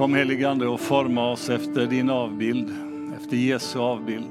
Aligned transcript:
Kom 0.00 0.14
heligande 0.14 0.66
och 0.66 0.80
forma 0.80 1.30
oss 1.30 1.50
efter 1.50 1.86
din 1.86 2.10
avbild, 2.10 2.68
efter 3.16 3.36
Jesu 3.36 3.78
avbild. 3.78 4.28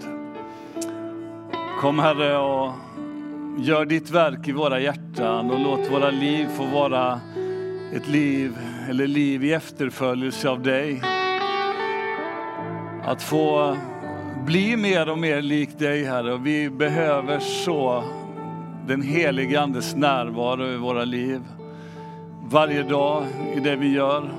Kom 1.81 1.99
Herre 1.99 2.37
och 2.37 2.73
gör 3.57 3.85
ditt 3.85 4.11
verk 4.11 4.47
i 4.47 4.51
våra 4.51 4.79
hjärtan 4.79 5.51
och 5.51 5.59
låt 5.59 5.91
våra 5.91 6.09
liv 6.09 6.47
få 6.47 6.65
vara 6.65 7.19
ett 7.93 8.07
liv, 8.07 8.57
eller 8.89 9.07
liv 9.07 9.43
i 9.43 9.53
efterföljelse 9.53 10.49
av 10.49 10.63
dig. 10.63 11.01
Att 13.03 13.23
få 13.23 13.77
bli 14.45 14.77
mer 14.77 15.09
och 15.09 15.17
mer 15.17 15.41
lik 15.41 15.79
dig 15.79 16.03
Herre 16.03 16.33
och 16.33 16.45
vi 16.45 16.69
behöver 16.69 17.39
så 17.39 18.03
den 18.87 19.01
helige 19.01 19.61
Andes 19.61 19.95
närvaro 19.95 20.67
i 20.67 20.77
våra 20.77 21.05
liv. 21.05 21.41
Varje 22.43 22.83
dag 22.83 23.23
i 23.55 23.59
det 23.59 23.75
vi 23.75 23.93
gör, 23.93 24.29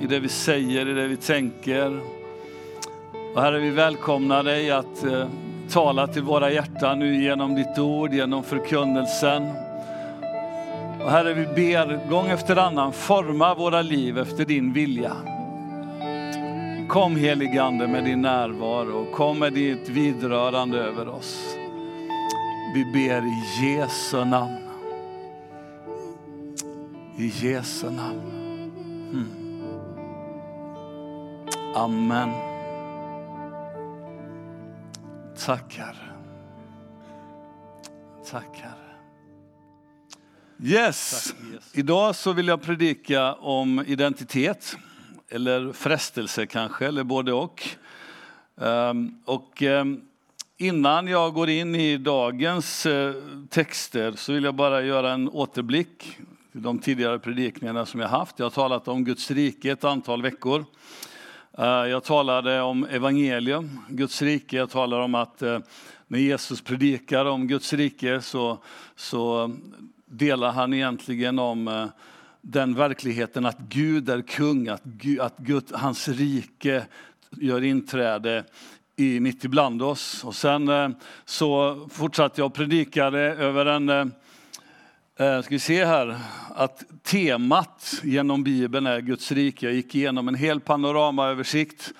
i 0.00 0.06
det 0.06 0.20
vi 0.20 0.28
säger, 0.28 0.88
i 0.88 0.94
det 0.94 1.06
vi 1.06 1.16
tänker. 1.16 2.00
Och 3.34 3.42
Herre, 3.42 3.58
vi 3.58 3.70
välkomnar 3.70 4.42
dig 4.42 4.70
att 4.70 5.04
eh, 5.04 5.28
tala 5.70 6.06
till 6.06 6.22
våra 6.22 6.50
hjärtan 6.50 6.98
nu 6.98 7.22
genom 7.22 7.54
ditt 7.54 7.78
ord, 7.78 8.12
genom 8.12 8.42
förkunnelsen. 8.42 9.42
Och 11.00 11.10
Herre, 11.10 11.34
vi 11.34 11.46
ber 11.46 12.08
gång 12.10 12.26
efter 12.26 12.56
annan, 12.56 12.92
forma 12.92 13.54
våra 13.54 13.82
liv 13.82 14.18
efter 14.18 14.44
din 14.44 14.72
vilja. 14.72 15.16
Kom 16.88 17.16
heligande 17.16 17.86
med 17.86 18.04
din 18.04 18.22
närvaro, 18.22 19.06
kom 19.14 19.38
med 19.38 19.52
ditt 19.52 19.88
vidrörande 19.88 20.78
över 20.78 21.08
oss. 21.08 21.56
Vi 22.74 22.84
ber 22.84 23.22
i 23.26 23.66
Jesu 23.66 24.24
namn. 24.24 24.56
I 27.16 27.26
Jesu 27.26 27.90
namn. 27.90 28.20
Mm. 29.12 29.39
Amen. 31.74 32.30
Tack 35.38 35.74
Herre. 35.76 36.10
Tack 38.30 38.56
Herre. 38.56 38.74
Yes, 40.62 41.24
Tack, 41.26 41.52
yes. 41.52 41.70
idag 41.72 42.16
så 42.16 42.32
vill 42.32 42.48
jag 42.48 42.62
predika 42.62 43.34
om 43.34 43.84
identitet. 43.86 44.76
Eller 45.28 45.72
frestelse 45.72 46.46
kanske, 46.46 46.86
eller 46.86 47.04
både 47.04 47.32
och. 47.32 47.68
Um, 48.54 49.22
och 49.24 49.62
um, 49.62 50.00
innan 50.56 51.06
jag 51.06 51.34
går 51.34 51.48
in 51.50 51.74
i 51.74 51.96
dagens 51.96 52.86
uh, 52.86 53.12
texter 53.48 54.12
så 54.12 54.32
vill 54.32 54.44
jag 54.44 54.54
bara 54.54 54.82
göra 54.82 55.12
en 55.12 55.28
återblick 55.28 56.16
till 56.52 56.62
de 56.62 56.78
tidigare 56.78 57.18
predikningarna 57.18 57.86
som 57.86 58.00
jag 58.00 58.08
haft. 58.08 58.38
Jag 58.38 58.46
har 58.46 58.50
talat 58.50 58.88
om 58.88 59.04
Guds 59.04 59.30
rike 59.30 59.70
ett 59.70 59.84
antal 59.84 60.22
veckor. 60.22 60.64
Eh, 61.60 61.66
jag 61.66 62.04
talade 62.04 62.60
om 62.60 62.84
evangelium, 62.84 63.80
Guds 63.88 64.22
rike. 64.22 64.56
Jag 64.56 64.70
talade 64.70 65.02
om 65.02 65.14
att 65.14 65.42
eh, 65.42 65.58
när 66.06 66.18
Jesus 66.18 66.62
predikar 66.62 67.24
om 67.24 67.46
Guds 67.46 67.72
rike 67.72 68.20
så, 68.20 68.58
så 68.96 69.50
delar 70.06 70.52
han 70.52 70.74
egentligen 70.74 71.38
om 71.38 71.68
eh, 71.68 71.86
den 72.40 72.74
verkligheten 72.74 73.46
att 73.46 73.58
Gud 73.58 74.08
är 74.08 74.22
kung, 74.22 74.68
att, 74.68 74.84
Gud, 74.84 75.20
att 75.20 75.38
Gud, 75.38 75.64
hans 75.72 76.08
rike 76.08 76.86
gör 77.30 77.64
inträde 77.64 78.44
i, 78.96 79.20
mitt 79.20 79.44
ibland 79.44 79.82
oss. 79.82 80.24
Och 80.24 80.34
sen 80.34 80.94
så 81.24 81.78
fortsatte 81.90 82.40
jag 82.40 82.46
och 82.46 82.54
predikade 82.54 83.20
över 83.20 83.66
en 83.66 84.12
Eh, 85.20 85.42
ska 85.42 85.54
vi 85.54 85.58
se 85.58 85.84
här, 85.84 86.16
att 86.54 86.84
temat 87.02 88.00
genom 88.02 88.44
Bibeln 88.44 88.86
är 88.86 89.00
Guds 89.00 89.32
rike. 89.32 89.66
Jag 89.66 89.74
gick 89.74 89.94
igenom 89.94 90.28
en 90.28 90.34
hel 90.34 90.60
panoramaöversikt 90.60 91.92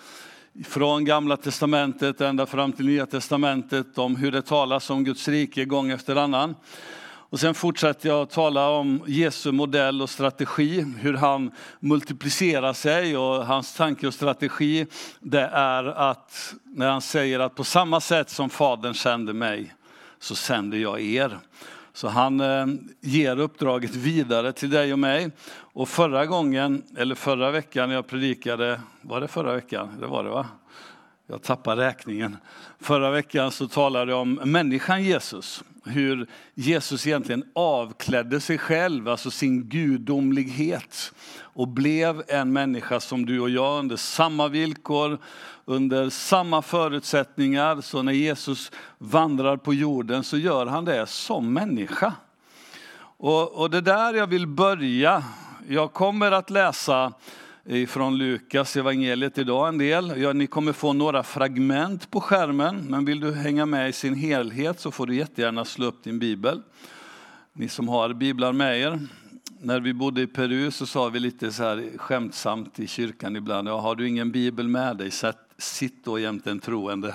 från 0.64 1.04
Gamla 1.04 1.36
Testamentet 1.36 2.20
ända 2.20 2.46
fram 2.46 2.72
till 2.72 2.86
Nya 2.86 3.06
Testamentet 3.06 3.98
om 3.98 4.16
hur 4.16 4.32
det 4.32 4.42
talas 4.42 4.90
om 4.90 5.04
Guds 5.04 5.28
rike 5.28 5.64
gång 5.64 5.90
efter 5.90 6.16
annan. 6.16 6.54
Och 7.02 7.40
sen 7.40 7.54
fortsätter 7.54 8.08
jag 8.08 8.22
att 8.22 8.30
tala 8.30 8.68
om 8.68 9.02
Jesu 9.06 9.52
modell 9.52 10.02
och 10.02 10.10
strategi, 10.10 10.84
hur 10.98 11.14
han 11.14 11.50
multiplicerar 11.80 12.72
sig 12.72 13.16
och 13.16 13.46
hans 13.46 13.74
tanke 13.74 14.06
och 14.06 14.14
strategi 14.14 14.86
det 15.20 15.50
är 15.52 15.84
att 15.84 16.54
när 16.64 16.90
han 16.90 17.02
säger 17.02 17.40
att 17.40 17.54
på 17.54 17.64
samma 17.64 18.00
sätt 18.00 18.30
som 18.30 18.50
Fadern 18.50 18.94
sände 18.94 19.32
mig 19.32 19.74
så 20.18 20.34
sänder 20.34 20.78
jag 20.78 21.00
er. 21.00 21.38
Så 21.92 22.08
han 22.08 22.40
eh, 22.40 22.66
ger 23.00 23.40
uppdraget 23.40 23.94
vidare 23.94 24.52
till 24.52 24.70
dig 24.70 24.92
och 24.92 24.98
mig. 24.98 25.30
Och 25.50 25.88
förra 25.88 26.26
gången, 26.26 26.82
eller 26.96 27.14
förra 27.14 27.50
veckan 27.50 27.90
jag 27.90 28.06
predikade, 28.06 28.80
var 29.00 29.20
det 29.20 29.28
förra 29.28 29.54
veckan? 29.54 29.88
Det 30.00 30.06
var 30.06 30.24
det 30.24 30.30
va? 30.30 30.46
Jag 31.30 31.42
tappar 31.42 31.76
räkningen. 31.76 32.36
Förra 32.80 33.10
veckan 33.10 33.50
så 33.50 33.68
talade 33.68 34.12
jag 34.12 34.20
om 34.20 34.34
människan 34.34 35.04
Jesus. 35.04 35.64
Hur 35.84 36.26
Jesus 36.54 37.06
egentligen 37.06 37.44
avklädde 37.54 38.40
sig 38.40 38.58
själv, 38.58 39.08
alltså 39.08 39.30
sin 39.30 39.68
gudomlighet 39.68 41.12
och 41.38 41.68
blev 41.68 42.22
en 42.28 42.52
människa 42.52 43.00
som 43.00 43.26
du 43.26 43.40
och 43.40 43.50
jag 43.50 43.78
under 43.78 43.96
samma 43.96 44.48
villkor, 44.48 45.18
under 45.64 46.10
samma 46.10 46.62
förutsättningar. 46.62 47.80
Så 47.80 48.02
när 48.02 48.12
Jesus 48.12 48.72
vandrar 48.98 49.56
på 49.56 49.74
jorden 49.74 50.24
så 50.24 50.36
gör 50.36 50.66
han 50.66 50.84
det 50.84 51.06
som 51.06 51.52
människa. 51.52 52.12
Och, 53.16 53.52
och 53.52 53.70
det 53.70 53.80
där 53.80 54.14
jag 54.14 54.26
vill 54.26 54.46
börja. 54.46 55.24
Jag 55.68 55.92
kommer 55.92 56.32
att 56.32 56.50
läsa 56.50 57.12
från 57.88 58.18
Lukas 58.18 58.76
evangeliet 58.76 59.38
idag 59.38 59.68
en 59.68 59.78
del. 59.78 60.20
Ja, 60.22 60.32
ni 60.32 60.46
kommer 60.46 60.72
få 60.72 60.92
några 60.92 61.22
fragment 61.22 62.10
på 62.10 62.20
skärmen, 62.20 62.76
men 62.76 63.04
vill 63.04 63.20
du 63.20 63.34
hänga 63.34 63.66
med 63.66 63.88
i 63.88 63.92
sin 63.92 64.14
helhet 64.14 64.80
så 64.80 64.90
får 64.90 65.06
du 65.06 65.14
jättegärna 65.14 65.64
slå 65.64 65.86
upp 65.86 66.04
din 66.04 66.18
bibel. 66.18 66.62
Ni 67.52 67.68
som 67.68 67.88
har 67.88 68.12
biblar 68.12 68.52
med 68.52 68.80
er. 68.80 69.00
När 69.60 69.80
vi 69.80 69.94
bodde 69.94 70.22
i 70.22 70.26
Peru 70.26 70.70
så 70.70 70.86
sa 70.86 71.08
vi 71.08 71.20
lite 71.20 71.52
så 71.52 71.62
här 71.62 71.90
skämtsamt 71.96 72.80
i 72.80 72.86
kyrkan 72.86 73.36
ibland, 73.36 73.68
ja, 73.68 73.80
har 73.80 73.94
du 73.94 74.08
ingen 74.08 74.32
bibel 74.32 74.68
med 74.68 74.96
dig, 74.96 75.10
sitt 75.58 76.04
då 76.04 76.18
jämte 76.18 76.50
en 76.50 76.60
troende. 76.60 77.14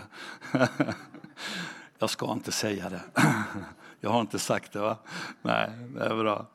Jag 1.99 2.09
ska 2.09 2.31
inte 2.31 2.51
säga 2.51 2.89
det. 2.89 3.01
Jag 4.05 4.11
har 4.11 4.21
inte 4.21 4.39
sagt 4.39 4.73
det 4.73 4.79
va? 4.79 4.97
Nej, 5.41 5.69
det 5.95 6.05
är 6.05 6.15
bra. 6.15 6.45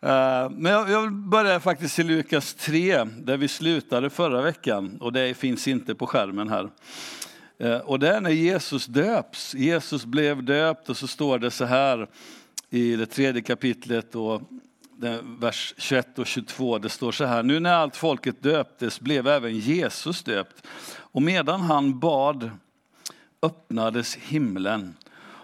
Eh, 0.00 0.50
men 0.50 0.72
jag 0.72 1.02
vill 1.02 1.10
börja 1.10 1.60
faktiskt 1.60 1.98
i 1.98 2.02
Lukas 2.02 2.54
3, 2.54 3.04
där 3.04 3.36
vi 3.36 3.48
slutade 3.48 4.10
förra 4.10 4.42
veckan. 4.42 4.98
Och 5.00 5.12
det 5.12 5.34
finns 5.34 5.68
inte 5.68 5.94
på 5.94 6.06
skärmen 6.06 6.48
här. 6.48 6.70
Eh, 7.58 7.76
och 7.76 7.98
det 7.98 8.08
är 8.08 8.20
när 8.20 8.30
Jesus 8.30 8.86
döps. 8.86 9.54
Jesus 9.54 10.04
blev 10.04 10.44
döpt 10.44 10.88
och 10.88 10.96
så 10.96 11.06
står 11.06 11.38
det 11.38 11.50
så 11.50 11.64
här 11.64 12.08
i 12.70 12.96
det 12.96 13.06
tredje 13.06 13.42
kapitlet 13.42 14.14
och 14.14 14.42
vers 15.40 15.74
21 15.78 16.18
och 16.18 16.26
22. 16.26 16.78
Det 16.78 16.88
står 16.88 17.12
så 17.12 17.24
här, 17.24 17.42
nu 17.42 17.60
när 17.60 17.72
allt 17.74 17.96
folket 17.96 18.42
döptes 18.42 19.00
blev 19.00 19.28
även 19.28 19.58
Jesus 19.58 20.22
döpt. 20.22 20.66
Och 20.92 21.22
medan 21.22 21.60
han 21.60 21.98
bad 22.00 22.50
öppnades 23.42 24.16
himlen 24.16 24.94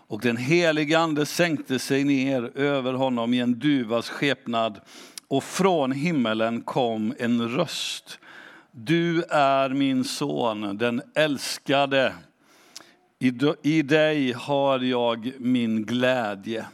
och 0.08 0.20
den 0.20 0.36
helige 0.36 0.98
ande 0.98 1.26
sänkte 1.26 1.78
sig 1.78 2.04
ner 2.04 2.58
över 2.58 2.92
honom 2.92 3.34
i 3.34 3.40
en 3.40 3.58
duvas 3.58 4.08
skepnad 4.08 4.80
och 5.28 5.44
från 5.44 5.92
himmelen 5.92 6.62
kom 6.62 7.14
en 7.18 7.48
röst. 7.48 8.18
Du 8.70 9.22
är 9.22 9.68
min 9.68 10.04
son, 10.04 10.78
den 10.78 11.02
älskade. 11.14 12.12
I 13.62 13.82
dig 13.82 14.32
har 14.32 14.80
jag 14.80 15.32
min 15.38 15.86
glädje. 15.86 16.66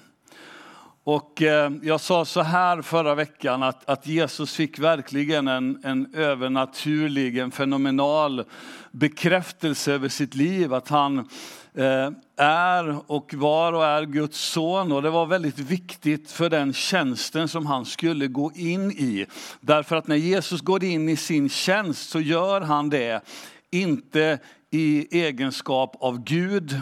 Och 1.04 1.42
eh, 1.42 1.72
jag 1.82 2.00
sa 2.00 2.24
så 2.24 2.40
här 2.40 2.82
förra 2.82 3.14
veckan 3.14 3.62
att, 3.62 3.90
att 3.90 4.06
Jesus 4.06 4.54
fick 4.54 4.78
verkligen 4.78 5.48
en, 5.48 5.80
en 5.84 6.14
övernaturlig, 6.14 7.38
en 7.38 7.50
fenomenal 7.50 8.44
bekräftelse 8.90 9.92
över 9.92 10.08
sitt 10.08 10.34
liv. 10.34 10.74
Att 10.74 10.88
han 10.88 11.18
eh, 11.74 12.10
är 12.36 13.10
och 13.10 13.34
var 13.34 13.72
och 13.72 13.84
är 13.84 14.04
Guds 14.04 14.38
son. 14.38 14.92
Och 14.92 15.02
det 15.02 15.10
var 15.10 15.26
väldigt 15.26 15.58
viktigt 15.58 16.30
för 16.30 16.50
den 16.50 16.72
tjänsten 16.72 17.48
som 17.48 17.66
han 17.66 17.84
skulle 17.84 18.26
gå 18.26 18.52
in 18.54 18.90
i. 18.90 19.26
Därför 19.60 19.96
att 19.96 20.06
när 20.06 20.16
Jesus 20.16 20.60
går 20.60 20.84
in 20.84 21.08
i 21.08 21.16
sin 21.16 21.48
tjänst 21.48 22.10
så 22.10 22.20
gör 22.20 22.60
han 22.60 22.90
det 22.90 23.20
inte 23.70 24.38
i 24.70 25.20
egenskap 25.20 25.96
av 26.00 26.24
Gud, 26.24 26.80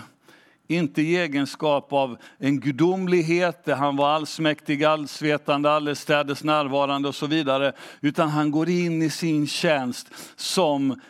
inte 0.71 1.03
i 1.03 1.17
egenskap 1.17 1.93
av 1.93 2.17
en 2.39 2.61
gudomlighet 2.61 3.65
där 3.65 3.75
han 3.75 3.97
var 3.97 4.09
allsmäktig, 4.09 4.85
allsvetande, 4.85 5.71
allestädes 5.71 6.45
närvarande 6.45 7.09
och 7.09 7.15
så 7.15 7.27
vidare. 7.27 7.73
Utan 8.01 8.29
han 8.29 8.51
går 8.51 8.69
in 8.69 9.03
i 9.03 9.11
sin 9.11 9.47
tjänst 9.47 10.07
som 10.37 11.01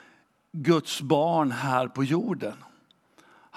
Guds 0.52 1.00
barn 1.00 1.50
här 1.50 1.88
på 1.88 2.04
jorden. 2.04 2.54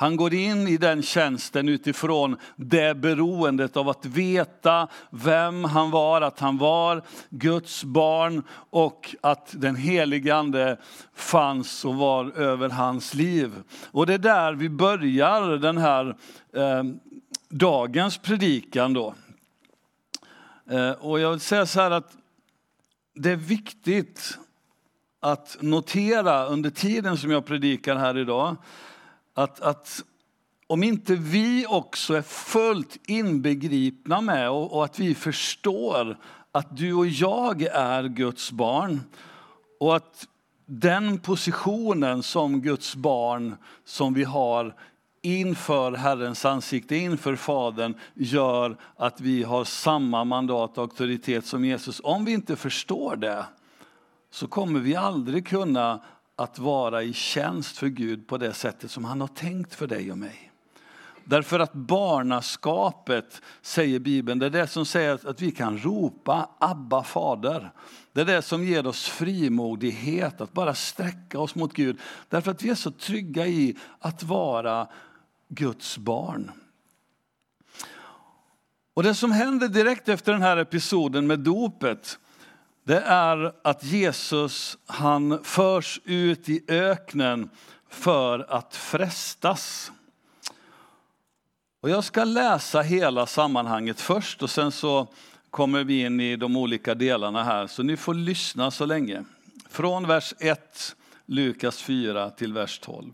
Han 0.04 0.16
går 0.16 0.34
in 0.34 0.68
i 0.68 0.78
den 0.78 1.04
tjänsten 1.04 1.70
utifrån 1.70 2.38
det 2.56 2.98
beroendet 2.98 3.78
av 3.78 3.90
att 3.90 4.06
veta 4.06 4.88
vem 5.10 5.64
han 5.64 5.92
var, 5.92 6.22
att 6.22 6.40
han 6.40 6.58
var 6.58 7.04
Guds 7.30 7.84
barn 7.84 8.44
och 8.70 9.16
att 9.22 9.56
den 9.58 9.76
helige 9.76 10.36
Ande 10.36 10.78
fanns 11.14 11.86
och 11.86 11.96
var 11.96 12.32
över 12.32 12.70
hans 12.70 13.14
liv. 13.14 13.52
Och 13.92 14.06
det 14.06 14.14
är 14.14 14.18
där 14.18 14.54
vi 14.54 14.70
börjar 14.70 15.58
den 15.58 15.78
här 15.78 16.16
eh, 16.54 16.84
dagens 17.50 18.18
predikan 18.18 18.94
då. 18.94 19.16
Eh, 20.70 20.92
och 20.92 21.20
jag 21.20 21.32
vill 21.32 21.40
säga 21.40 21.66
så 21.66 21.82
här 21.82 21.92
att 21.92 22.18
det 23.14 23.32
är 23.32 23.36
viktigt 23.36 24.38
att 25.20 25.58
notera 25.60 26.46
under 26.46 26.70
tiden 26.70 27.18
som 27.18 27.32
jag 27.32 27.46
predikar 27.46 27.96
här 27.96 28.18
idag, 28.18 28.56
att, 29.34 29.60
att 29.60 30.04
om 30.68 30.84
inte 30.84 31.16
vi 31.16 31.66
också 31.70 32.14
är 32.14 32.22
fullt 32.22 32.98
inbegripna 33.08 34.22
med 34.22 34.50
och, 34.50 34.74
och, 34.74 34.86
att 34.86 35.00
vi 35.00 35.16
förstår 35.16 36.18
att 36.52 36.78
du 36.78 36.94
och 36.94 37.08
jag 37.08 37.62
är 37.62 38.04
Guds 38.04 38.52
barn 38.52 39.02
och 39.80 39.96
att 39.96 40.28
den 40.66 41.20
positionen 41.20 42.24
som 42.24 42.62
Guds 42.62 42.96
barn 42.96 43.56
som 43.86 44.14
vi 44.14 44.24
har 44.24 44.76
inför 45.22 45.92
Herrens 45.92 46.46
ansikte, 46.46 46.96
inför 46.96 47.36
Fadern, 47.36 47.94
gör 48.14 48.78
att 48.96 49.22
vi 49.22 49.44
har 49.44 49.64
samma 49.64 50.24
mandat 50.24 50.78
och 50.78 50.84
auktoritet 50.84 51.46
som 51.46 51.66
Jesus. 51.66 52.02
Om 52.04 52.26
vi 52.26 52.32
inte 52.32 52.56
förstår 52.56 53.16
det, 53.16 53.46
så 54.32 54.48
kommer 54.48 54.80
vi 54.80 54.96
aldrig 54.96 55.48
kunna 55.48 56.00
att 56.36 56.60
vara 56.60 57.04
i 57.04 57.14
tjänst 57.14 57.78
för 57.78 57.88
Gud 57.88 58.28
på 58.28 58.38
det 58.38 58.54
sättet 58.54 58.92
som 58.92 59.06
han 59.06 59.22
har 59.22 59.28
tänkt 59.28 59.76
för 59.76 59.88
dig 59.88 60.12
och 60.12 60.18
mig. 60.18 60.52
Därför 61.26 61.60
att 61.60 61.74
barnaskapet, 61.74 63.42
säger 63.62 64.00
Bibeln, 64.00 64.40
det 64.40 64.46
är 64.46 64.50
det 64.50 64.68
som 64.68 64.86
säger 64.86 65.30
att 65.30 65.42
vi 65.42 65.52
kan 65.52 65.78
ropa 65.78 66.50
Abba 66.60 67.04
fader. 67.04 67.72
Det 68.14 68.22
är 68.22 68.26
det 68.26 68.42
som 68.42 68.64
ger 68.64 68.88
oss 68.88 69.06
frimodighet 69.06 70.42
att 70.42 70.54
bara 70.54 70.76
sträcka 70.76 71.40
oss 71.40 71.56
mot 71.56 71.74
Gud. 71.74 72.00
Därför 72.30 72.52
att 72.52 72.64
vi 72.64 72.70
är 72.70 72.76
så 72.76 72.92
trygga 72.92 73.48
i 73.48 73.78
att 74.00 74.24
vara 74.24 74.88
Guds 75.48 75.98
barn. 75.98 76.52
Och 78.94 79.04
det 79.04 79.16
som 79.16 79.32
händer 79.32 79.68
direkt 79.68 80.10
efter 80.10 80.32
den 80.32 80.42
här 80.42 80.58
episoden 80.58 81.28
med 81.28 81.40
dopet, 81.40 82.20
det 82.84 83.00
är 83.00 83.54
att 83.62 83.84
Jesus 83.84 84.78
han 84.86 85.44
förs 85.44 86.00
ut 86.06 86.50
i 86.50 86.64
öknen 86.68 87.50
för 87.90 88.46
att 88.50 88.76
frestas. 88.76 89.92
Och 91.82 91.90
jag 91.90 92.04
ska 92.04 92.24
läsa 92.24 92.82
hela 92.82 93.26
sammanhanget 93.26 94.02
först 94.02 94.44
och 94.44 94.50
sen 94.50 94.72
så 94.72 95.08
kommer 95.50 95.84
vi 95.84 96.02
in 96.02 96.20
i 96.20 96.36
de 96.36 96.58
olika 96.58 96.96
delarna 96.96 97.44
här. 97.44 97.68
Så 97.68 97.84
ni 97.84 97.98
får 97.98 98.14
lyssna 98.14 98.72
så 98.72 98.86
länge. 98.86 99.24
Från 99.70 100.08
vers 100.08 100.34
1, 100.40 100.96
Lukas 101.26 101.82
4 101.82 102.30
till 102.30 102.54
vers 102.54 102.80
12. 102.80 103.14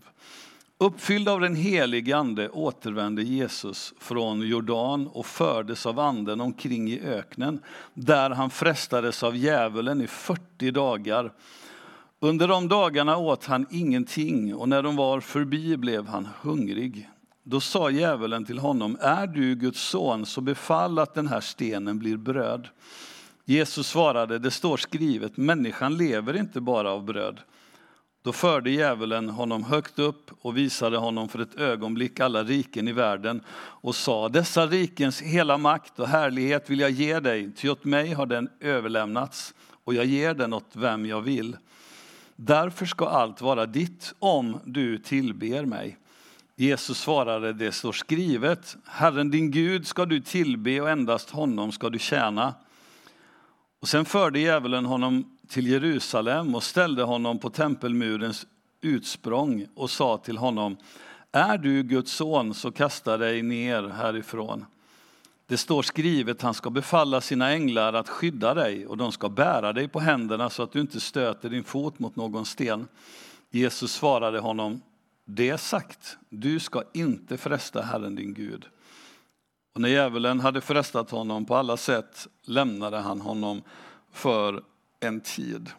Uppfylld 0.82 1.28
av 1.28 1.40
den 1.40 1.56
helige 1.56 2.16
Ande 2.16 2.48
återvände 2.48 3.22
Jesus 3.22 3.94
från 3.98 4.40
Jordan 4.40 5.06
och 5.06 5.26
fördes 5.26 5.86
av 5.86 5.98
anden 5.98 6.40
omkring 6.40 6.90
i 6.90 7.00
öknen, 7.00 7.60
där 7.94 8.30
han 8.30 8.50
frestades 8.50 9.22
av 9.22 9.36
djävulen 9.36 10.00
i 10.00 10.06
40 10.06 10.70
dagar. 10.70 11.32
Under 12.20 12.48
de 12.48 12.68
dagarna 12.68 13.16
åt 13.16 13.44
han 13.44 13.66
ingenting 13.70 14.54
och 14.54 14.68
när 14.68 14.82
de 14.82 14.96
var 14.96 15.20
förbi 15.20 15.76
blev 15.76 16.06
han 16.06 16.28
hungrig. 16.42 17.08
Då 17.42 17.60
sa 17.60 17.90
djävulen 17.90 18.44
till 18.44 18.58
honom, 18.58 18.96
är 19.00 19.26
du 19.26 19.54
Guds 19.54 19.80
son 19.80 20.26
så 20.26 20.40
befall 20.40 20.98
att 20.98 21.14
den 21.14 21.28
här 21.28 21.40
stenen 21.40 21.98
blir 21.98 22.16
bröd. 22.16 22.68
Jesus 23.44 23.86
svarade, 23.86 24.38
det 24.38 24.50
står 24.50 24.76
skrivet, 24.76 25.36
människan 25.36 25.96
lever 25.96 26.36
inte 26.36 26.60
bara 26.60 26.92
av 26.92 27.04
bröd. 27.04 27.40
Då 28.22 28.32
förde 28.32 28.70
djävulen 28.70 29.28
honom 29.28 29.64
högt 29.64 29.98
upp 29.98 30.30
och 30.40 30.56
visade 30.56 30.96
honom 30.96 31.28
för 31.28 31.38
ett 31.38 31.54
ögonblick 31.54 32.20
alla 32.20 32.44
riken 32.44 32.88
i 32.88 32.92
världen 32.92 33.42
och 33.58 33.94
sa, 33.94 34.28
dessa 34.28 34.66
rikens 34.66 35.22
hela 35.22 35.58
makt 35.58 35.98
och 35.98 36.08
härlighet 36.08 36.70
vill 36.70 36.80
jag 36.80 36.90
ge 36.90 37.20
dig, 37.20 37.52
ty 37.56 37.68
åt 37.68 37.84
mig 37.84 38.12
har 38.12 38.26
den 38.26 38.48
överlämnats 38.60 39.54
och 39.84 39.94
jag 39.94 40.04
ger 40.04 40.34
den 40.34 40.52
åt 40.52 40.70
vem 40.72 41.06
jag 41.06 41.20
vill. 41.20 41.56
Därför 42.36 42.86
ska 42.86 43.08
allt 43.08 43.40
vara 43.40 43.66
ditt 43.66 44.14
om 44.18 44.60
du 44.64 44.98
tillber 44.98 45.64
mig. 45.64 45.96
Jesus 46.56 46.98
svarade, 46.98 47.52
det 47.52 47.72
står 47.72 47.92
skrivet, 47.92 48.76
Herren 48.86 49.30
din 49.30 49.50
Gud 49.50 49.86
ska 49.86 50.06
du 50.06 50.20
tillbe 50.20 50.80
och 50.80 50.90
endast 50.90 51.30
honom 51.30 51.72
ska 51.72 51.90
du 51.90 51.98
tjäna. 51.98 52.54
Och 53.80 53.88
sen 53.88 54.04
förde 54.04 54.40
djävulen 54.40 54.84
honom 54.84 55.36
till 55.50 55.66
Jerusalem 55.66 56.54
och 56.54 56.62
ställde 56.62 57.02
honom 57.02 57.38
på 57.38 57.50
tempelmurens 57.50 58.46
utsprång 58.80 59.66
och 59.74 59.90
sa 59.90 60.18
till 60.18 60.38
honom, 60.38 60.76
är 61.32 61.58
du 61.58 61.82
Guds 61.82 62.12
son 62.12 62.54
så 62.54 62.72
kasta 62.72 63.16
dig 63.16 63.42
ner 63.42 63.88
härifrån. 63.88 64.66
Det 65.46 65.56
står 65.56 65.82
skrivet, 65.82 66.42
han 66.42 66.54
ska 66.54 66.70
befalla 66.70 67.20
sina 67.20 67.50
änglar 67.50 67.92
att 67.92 68.08
skydda 68.08 68.54
dig 68.54 68.86
och 68.86 68.96
de 68.96 69.12
ska 69.12 69.28
bära 69.28 69.72
dig 69.72 69.88
på 69.88 70.00
händerna 70.00 70.50
så 70.50 70.62
att 70.62 70.72
du 70.72 70.80
inte 70.80 71.00
stöter 71.00 71.48
din 71.48 71.64
fot 71.64 71.98
mot 71.98 72.16
någon 72.16 72.46
sten. 72.46 72.88
Jesus 73.50 73.92
svarade 73.92 74.38
honom, 74.38 74.82
det 75.24 75.48
är 75.48 75.56
sagt, 75.56 76.18
du 76.28 76.60
ska 76.60 76.82
inte 76.94 77.36
fresta 77.36 77.82
Herren 77.82 78.14
din 78.14 78.34
Gud. 78.34 78.66
Och 79.74 79.80
när 79.80 79.88
djävulen 79.88 80.40
hade 80.40 80.60
frestat 80.60 81.10
honom 81.10 81.44
på 81.44 81.56
alla 81.56 81.76
sätt 81.76 82.28
lämnade 82.42 82.98
han 82.98 83.20
honom 83.20 83.62
för 84.12 84.62
en 85.00 85.20
tid. 85.20 85.70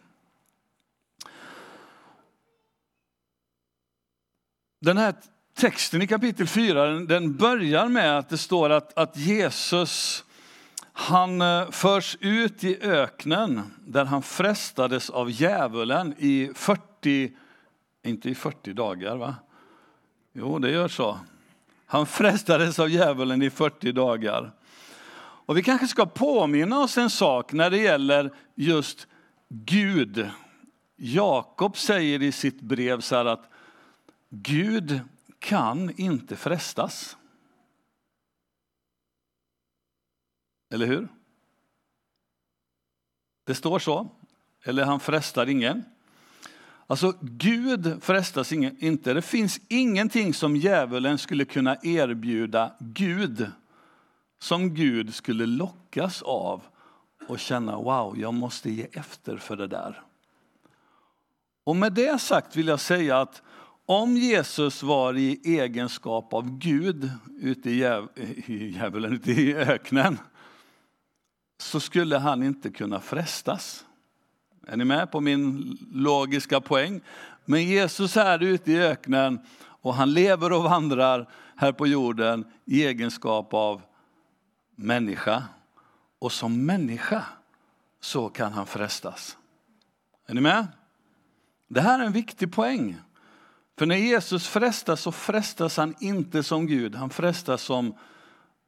Den 4.80 4.96
här 4.96 5.14
texten 5.54 6.02
i 6.02 6.06
kapitel 6.06 6.46
4 6.46 6.86
den 6.86 7.36
börjar 7.36 7.88
med 7.88 8.18
att 8.18 8.28
det 8.28 8.38
står 8.38 8.70
att, 8.70 8.98
att 8.98 9.16
Jesus 9.16 10.24
han 10.92 11.40
eh, 11.40 11.70
förs 11.70 12.16
ut 12.20 12.64
i 12.64 12.78
öknen 12.82 13.62
där 13.86 14.04
han 14.04 14.22
frestades 14.22 15.10
av 15.10 15.30
djävulen 15.30 16.14
i 16.18 16.50
40, 16.54 17.32
inte 18.02 18.30
i 18.30 18.34
40 18.34 18.72
dagar 18.72 19.16
va? 19.16 19.34
Jo, 20.32 20.58
det 20.58 20.70
gör 20.70 20.88
så. 20.88 21.18
Han 21.86 22.06
frestades 22.06 22.78
av 22.78 22.90
djävulen 22.90 23.42
i 23.42 23.50
40 23.50 23.92
dagar. 23.92 24.52
Och 25.46 25.56
vi 25.56 25.62
kanske 25.62 25.86
ska 25.86 26.06
påminna 26.06 26.78
oss 26.78 26.98
en 26.98 27.10
sak 27.10 27.52
när 27.52 27.70
det 27.70 27.78
gäller 27.78 28.32
just 28.54 29.06
Gud. 29.54 30.30
Jakob 30.96 31.76
säger 31.76 32.22
i 32.22 32.32
sitt 32.32 32.60
brev 32.60 33.00
så 33.00 33.16
här 33.16 33.24
att 33.24 33.50
Gud 34.28 35.00
kan 35.38 36.00
inte 36.00 36.36
frestas. 36.36 37.16
Eller 40.70 40.86
hur? 40.86 41.08
Det 43.44 43.54
står 43.54 43.78
så. 43.78 44.08
Eller 44.64 44.84
han 44.84 45.00
frestar 45.00 45.46
ingen. 45.46 45.84
Alltså 46.86 47.14
Gud 47.20 48.02
frestas 48.02 48.52
inte. 48.52 49.14
Det 49.14 49.22
finns 49.22 49.60
ingenting 49.68 50.34
som 50.34 50.56
djävulen 50.56 51.18
skulle 51.18 51.44
kunna 51.44 51.76
erbjuda 51.82 52.72
Gud 52.80 53.50
som 54.38 54.74
Gud 54.74 55.14
skulle 55.14 55.46
lockas 55.46 56.22
av 56.22 56.62
och 57.28 57.38
känna 57.38 57.76
wow, 57.76 58.18
jag 58.18 58.34
måste 58.34 58.70
ge 58.70 58.86
efter 58.92 59.36
för 59.36 59.56
det 59.56 59.66
där. 59.66 60.02
Och 61.64 61.76
med 61.76 61.92
det 61.92 62.20
sagt 62.20 62.56
vill 62.56 62.66
jag 62.66 62.80
säga 62.80 63.20
att 63.20 63.42
om 63.86 64.16
Jesus 64.16 64.82
var 64.82 65.16
i 65.16 65.40
egenskap 65.44 66.34
av 66.34 66.58
Gud 66.58 67.10
ute 67.40 67.70
i, 67.70 67.78
djäv 67.78 68.08
i 68.46 68.68
djävulen, 68.68 69.12
ute 69.12 69.30
i 69.32 69.54
öknen, 69.54 70.18
så 71.58 71.80
skulle 71.80 72.18
han 72.18 72.42
inte 72.42 72.70
kunna 72.70 73.00
frestas. 73.00 73.84
Är 74.66 74.76
ni 74.76 74.84
med 74.84 75.10
på 75.10 75.20
min 75.20 75.78
logiska 75.92 76.60
poäng? 76.60 77.00
Men 77.44 77.64
Jesus 77.64 78.16
är 78.16 78.42
ute 78.42 78.72
i 78.72 78.82
öknen 78.82 79.40
och 79.82 79.94
han 79.94 80.12
lever 80.12 80.52
och 80.52 80.62
vandrar 80.62 81.28
här 81.56 81.72
på 81.72 81.86
jorden 81.86 82.44
i 82.64 82.84
egenskap 82.84 83.54
av 83.54 83.82
människa. 84.76 85.42
Och 86.22 86.32
som 86.32 86.66
människa 86.66 87.24
så 88.00 88.28
kan 88.28 88.52
han 88.52 88.66
frestas. 88.66 89.36
Är 90.26 90.34
ni 90.34 90.40
med? 90.40 90.66
Det 91.68 91.80
här 91.80 91.98
är 91.98 92.04
en 92.04 92.12
viktig 92.12 92.52
poäng. 92.52 92.96
För 93.78 93.86
när 93.86 93.96
Jesus 93.96 94.48
frestas 94.48 95.00
så 95.00 95.12
frestas 95.12 95.76
han 95.76 95.94
inte 96.00 96.42
som 96.42 96.66
Gud, 96.66 96.94
han 96.94 97.10
frestas 97.10 97.62
som 97.62 97.94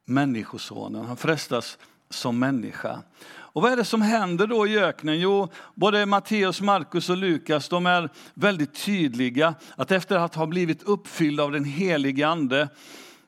människosonen, 0.05 1.07
han 1.07 1.17
frestas 1.17 1.79
som 2.11 2.39
människa. 2.39 3.03
Och 3.27 3.63
vad 3.63 3.73
är 3.73 3.77
det 3.77 3.85
som 3.85 4.03
händer 4.03 4.47
då 4.47 4.67
i 4.67 4.79
öknen? 4.79 5.21
Jo, 5.21 5.49
både 5.75 6.07
Matteus, 6.07 6.61
Markus 6.61 7.11
och 7.11 7.17
Lukas 7.17 7.69
de 7.69 7.87
är 7.87 8.11
väldigt 8.35 8.85
tydliga 8.85 9.55
att 9.77 9.91
efter 9.91 10.17
att 10.17 10.35
ha 10.35 10.47
blivit 10.47 10.83
uppfyllda 10.83 11.43
av 11.43 11.53
den 11.53 11.65
helige 11.65 12.29
Ande 12.29 12.69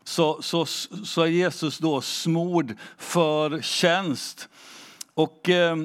så, 0.08 0.42
så, 0.42 0.66
så 1.04 1.22
är 1.22 1.26
Jesus 1.26 1.78
då 1.78 2.00
smord 2.00 2.74
för 2.98 3.60
tjänst. 3.60 4.48
Och 5.14 5.48
eh, 5.48 5.76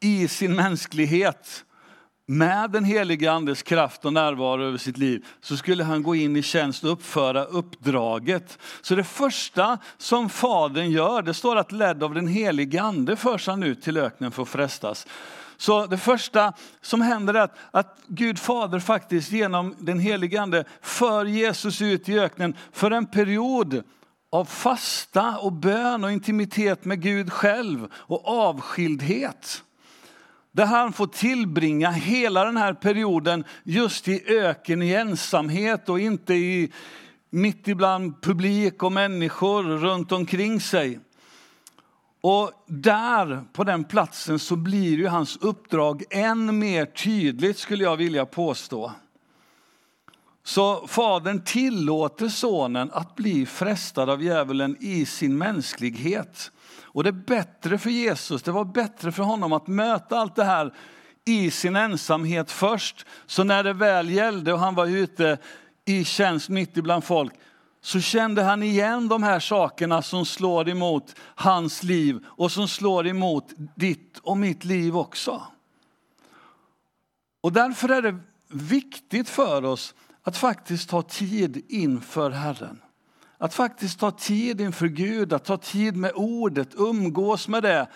i 0.00 0.28
sin 0.28 0.56
mänsklighet 0.56 1.64
med 2.26 2.70
den 2.70 2.84
heliga 2.84 3.32
andes 3.32 3.62
kraft 3.62 4.04
och 4.04 4.12
närvaro 4.12 4.62
över 4.62 4.78
sitt 4.78 4.98
liv 4.98 5.26
så 5.40 5.56
skulle 5.56 5.84
han 5.84 6.02
gå 6.02 6.14
in 6.14 6.36
i 6.36 6.42
tjänst 6.42 6.84
och 6.84 6.92
uppföra 6.92 7.44
uppdraget. 7.44 8.58
Så 8.82 8.94
det 8.94 9.04
första 9.04 9.78
som 9.98 10.28
fadern 10.28 10.90
gör, 10.90 11.22
det 11.22 11.34
står 11.34 11.56
att 11.56 11.72
ledd 11.72 12.02
av 12.02 12.14
den 12.14 12.28
heliga 12.28 12.82
ande 12.82 13.16
förs 13.16 13.46
han 13.46 13.62
ut 13.62 13.82
till 13.82 13.96
öknen 13.96 14.30
för 14.30 14.42
att 14.42 14.48
frestas. 14.48 15.06
Så 15.56 15.86
det 15.86 15.98
första 15.98 16.52
som 16.80 17.00
händer 17.00 17.34
är 17.34 17.40
att, 17.40 17.56
att 17.70 17.98
Gud 18.06 18.38
fader 18.38 18.80
faktiskt 18.80 19.32
genom 19.32 19.74
den 19.78 19.98
helige 19.98 20.40
ande 20.40 20.64
för 20.80 21.24
Jesus 21.24 21.82
ut 21.82 22.08
i 22.08 22.18
öknen 22.18 22.56
för 22.72 22.90
en 22.90 23.06
period 23.06 23.82
av 24.30 24.44
fasta 24.44 25.38
och 25.38 25.52
bön 25.52 26.04
och 26.04 26.12
intimitet 26.12 26.84
med 26.84 27.02
Gud 27.02 27.32
själv 27.32 27.88
och 27.94 28.28
avskildhet. 28.28 29.62
Där 30.52 30.66
han 30.66 30.92
får 30.92 31.06
tillbringa 31.06 31.90
hela 31.90 32.44
den 32.44 32.56
här 32.56 32.74
perioden 32.74 33.44
just 33.64 34.08
i 34.08 34.22
öken, 34.26 34.82
i 34.82 34.92
ensamhet 34.92 35.88
och 35.88 36.00
inte 36.00 36.34
i, 36.34 36.72
mitt 37.30 37.68
ibland 37.68 38.22
publik 38.22 38.82
och 38.82 38.92
människor 38.92 39.62
runt 39.62 40.12
omkring 40.12 40.60
sig. 40.60 41.00
Och 42.28 42.52
där, 42.66 43.44
på 43.52 43.64
den 43.64 43.84
platsen, 43.84 44.38
så 44.38 44.56
blir 44.56 44.96
ju 44.96 45.06
hans 45.06 45.36
uppdrag 45.36 46.04
än 46.10 46.58
mer 46.58 46.86
tydligt 46.86 47.58
skulle 47.58 47.84
jag 47.84 47.96
vilja 47.96 48.26
påstå. 48.26 48.92
Så 50.44 50.86
fadern 50.86 51.42
tillåter 51.44 52.28
sonen 52.28 52.90
att 52.92 53.14
bli 53.14 53.46
frestad 53.46 54.10
av 54.10 54.22
djävulen 54.22 54.76
i 54.80 55.06
sin 55.06 55.38
mänsklighet. 55.38 56.50
Och 56.82 57.04
det 57.04 57.10
är 57.10 57.24
bättre 57.26 57.78
för 57.78 57.90
Jesus, 57.90 58.42
det 58.42 58.52
var 58.52 58.64
bättre 58.64 59.12
för 59.12 59.22
honom 59.22 59.52
att 59.52 59.66
möta 59.66 60.18
allt 60.18 60.36
det 60.36 60.44
här 60.44 60.74
i 61.24 61.50
sin 61.50 61.76
ensamhet 61.76 62.50
först. 62.50 63.06
Så 63.26 63.44
när 63.44 63.62
det 63.62 63.72
väl 63.72 64.10
gällde 64.10 64.52
och 64.52 64.60
han 64.60 64.74
var 64.74 64.86
ute 64.86 65.38
i 65.84 66.04
tjänst 66.04 66.48
mitt 66.48 66.76
ibland 66.76 67.04
folk, 67.04 67.32
så 67.86 68.00
kände 68.00 68.42
han 68.42 68.62
igen 68.62 69.08
de 69.08 69.22
här 69.22 69.40
sakerna 69.40 70.02
som 70.02 70.26
slår 70.26 70.68
emot 70.68 71.14
hans 71.34 71.82
liv 71.82 72.24
och 72.26 72.52
som 72.52 72.68
slår 72.68 73.06
emot 73.06 73.52
ditt 73.74 74.18
och 74.18 74.36
mitt 74.36 74.64
liv 74.64 74.96
också. 74.96 75.42
Och 77.40 77.52
därför 77.52 77.88
är 77.88 78.02
det 78.02 78.18
viktigt 78.48 79.28
för 79.28 79.64
oss 79.64 79.94
att 80.22 80.36
faktiskt 80.36 80.88
ta 80.88 81.02
tid 81.02 81.64
inför 81.68 82.30
Herren. 82.30 82.80
Att 83.38 83.54
faktiskt 83.54 84.00
ta 84.00 84.10
tid 84.10 84.60
inför 84.60 84.86
Gud, 84.86 85.32
att 85.32 85.44
ta 85.44 85.56
tid 85.56 85.96
med 85.96 86.12
ordet, 86.14 86.68
umgås 86.74 87.48
med 87.48 87.62
det. 87.62 87.86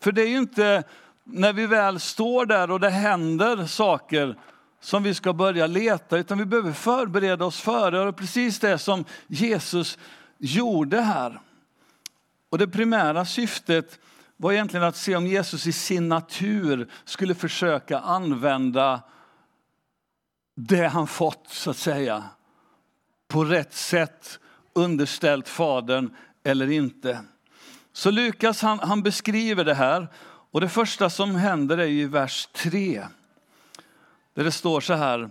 För 0.00 0.12
det 0.12 0.22
är 0.22 0.28
ju 0.28 0.38
inte 0.38 0.84
när 1.24 1.52
vi 1.52 1.66
väl 1.66 2.00
står 2.00 2.46
där 2.46 2.70
och 2.70 2.80
det 2.80 2.90
händer 2.90 3.66
saker 3.66 4.36
som 4.80 5.02
vi 5.02 5.14
ska 5.14 5.32
börja 5.32 5.66
leta, 5.66 6.18
utan 6.18 6.38
vi 6.38 6.44
behöver 6.44 6.72
förbereda 6.72 7.44
oss 7.44 7.60
för. 7.60 7.92
Och 7.92 8.16
precis 8.16 8.58
det 8.58 8.78
som 8.78 9.04
Jesus 9.26 9.98
gjorde 10.38 11.00
här. 11.00 11.40
Och 12.50 12.58
det 12.58 12.68
primära 12.68 13.24
syftet 13.24 13.98
var 14.36 14.52
egentligen 14.52 14.86
att 14.86 14.96
se 14.96 15.16
om 15.16 15.26
Jesus 15.26 15.66
i 15.66 15.72
sin 15.72 16.08
natur 16.08 16.90
skulle 17.04 17.34
försöka 17.34 17.98
använda 17.98 19.00
det 20.54 20.86
han 20.86 21.06
fått, 21.06 21.48
så 21.48 21.70
att 21.70 21.76
säga, 21.76 22.24
på 23.28 23.44
rätt 23.44 23.74
sätt 23.74 24.38
underställt 24.72 25.48
Fadern 25.48 26.10
eller 26.44 26.70
inte. 26.70 27.20
Så 27.92 28.10
Lukas 28.10 28.62
han, 28.62 28.78
han 28.78 29.02
beskriver 29.02 29.64
det 29.64 29.74
här 29.74 30.08
och 30.50 30.60
det 30.60 30.68
första 30.68 31.10
som 31.10 31.34
händer 31.34 31.78
är 31.78 31.86
i 31.86 32.04
vers 32.04 32.48
3. 32.52 33.06
Där 34.38 34.44
det 34.44 34.52
står 34.52 34.80
så 34.80 34.94
här. 34.94 35.30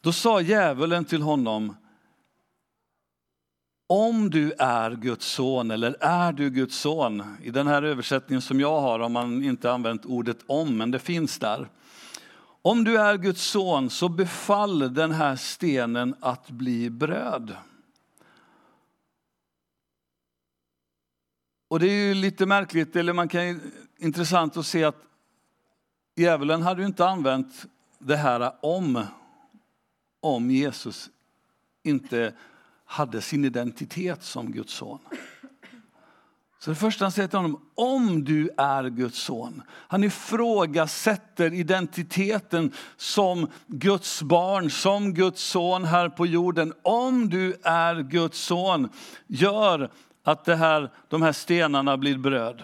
Då 0.00 0.12
sa 0.12 0.40
djävulen 0.40 1.04
till 1.04 1.22
honom 1.22 1.76
om 3.86 4.30
du 4.30 4.52
är 4.58 4.90
Guds 4.90 5.26
son 5.26 5.70
eller 5.70 5.96
är 6.00 6.32
du 6.32 6.50
Guds 6.50 6.76
son. 6.76 7.36
I 7.42 7.50
den 7.50 7.66
här 7.66 7.82
översättningen 7.82 8.42
som 8.42 8.60
jag 8.60 8.80
har 8.80 8.98
har 8.98 9.08
man 9.08 9.44
inte 9.44 9.72
använt 9.72 10.04
ordet 10.04 10.38
om, 10.46 10.76
men 10.76 10.90
det 10.90 10.98
finns 10.98 11.38
där. 11.38 11.68
Om 12.62 12.84
du 12.84 12.98
är 12.98 13.16
Guds 13.16 13.42
son 13.42 13.90
så 13.90 14.08
befall 14.08 14.94
den 14.94 15.12
här 15.12 15.36
stenen 15.36 16.14
att 16.20 16.50
bli 16.50 16.90
bröd. 16.90 17.56
Och 21.68 21.80
det 21.80 21.86
är 21.86 22.08
ju 22.08 22.14
lite 22.14 22.46
märkligt, 22.46 22.96
eller 22.96 23.12
man 23.12 23.28
kan 23.28 23.60
intressant 23.98 24.56
att 24.56 24.66
se 24.66 24.84
att 24.84 25.02
djävulen 26.16 26.62
hade 26.62 26.80
ju 26.80 26.86
inte 26.86 27.06
använt 27.06 27.66
det 28.06 28.16
här 28.16 28.52
om, 28.60 29.06
om 30.20 30.50
Jesus 30.50 31.10
inte 31.82 32.32
hade 32.84 33.20
sin 33.20 33.44
identitet 33.44 34.22
som 34.22 34.52
Guds 34.52 34.72
son. 34.72 34.98
Så 36.58 36.70
det 36.70 36.76
första 36.76 37.04
han 37.04 37.12
säger 37.12 37.28
till 37.28 37.38
honom, 37.38 37.60
om 37.74 38.24
du 38.24 38.50
är 38.56 38.88
Guds 38.88 39.18
son. 39.18 39.62
Han 39.68 40.04
ifrågasätter 40.04 41.54
identiteten 41.54 42.72
som 42.96 43.50
Guds 43.66 44.22
barn, 44.22 44.70
som 44.70 45.14
Guds 45.14 45.42
son 45.42 45.84
här 45.84 46.08
på 46.08 46.26
jorden. 46.26 46.72
Om 46.82 47.28
du 47.28 47.56
är 47.62 48.02
Guds 48.02 48.38
son, 48.38 48.88
gör 49.26 49.90
att 50.22 50.44
det 50.44 50.56
här, 50.56 50.90
de 51.08 51.22
här 51.22 51.32
stenarna 51.32 51.96
blir 51.96 52.18
bröd. 52.18 52.62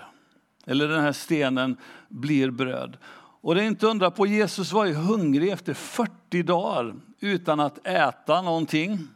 Eller 0.66 0.88
den 0.88 1.00
här 1.00 1.12
stenen 1.12 1.76
blir 2.09 2.50
bröd. 2.50 2.97
Och 3.40 3.54
det 3.54 3.62
är 3.62 3.66
inte 3.66 3.87
undra 3.87 4.11
på, 4.11 4.26
Jesus 4.26 4.73
var 4.73 4.85
ju 4.85 4.94
hungrig 4.94 5.49
efter 5.49 5.75
40 5.75 6.42
dagar 6.42 6.94
utan 7.20 7.61
att 7.61 7.87
äta 7.87 8.42
någonting. 8.42 9.09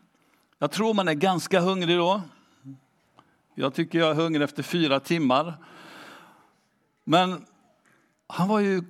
Jag 0.59 0.71
tror 0.71 0.95
man 0.95 1.09
är 1.09 1.15
ganska 1.15 1.61
hungrig 1.61 1.99
då. 1.99 2.23
Jag 3.55 3.75
tycker 3.75 3.99
jag 3.99 4.11
är 4.11 4.15
hungrig 4.15 4.45
efter 4.45 4.63
fyra 4.63 5.01
timmar. 5.01 5.55
Men 7.05 7.47
han 8.27 8.49
var 8.49 8.61
ju, 8.61 8.83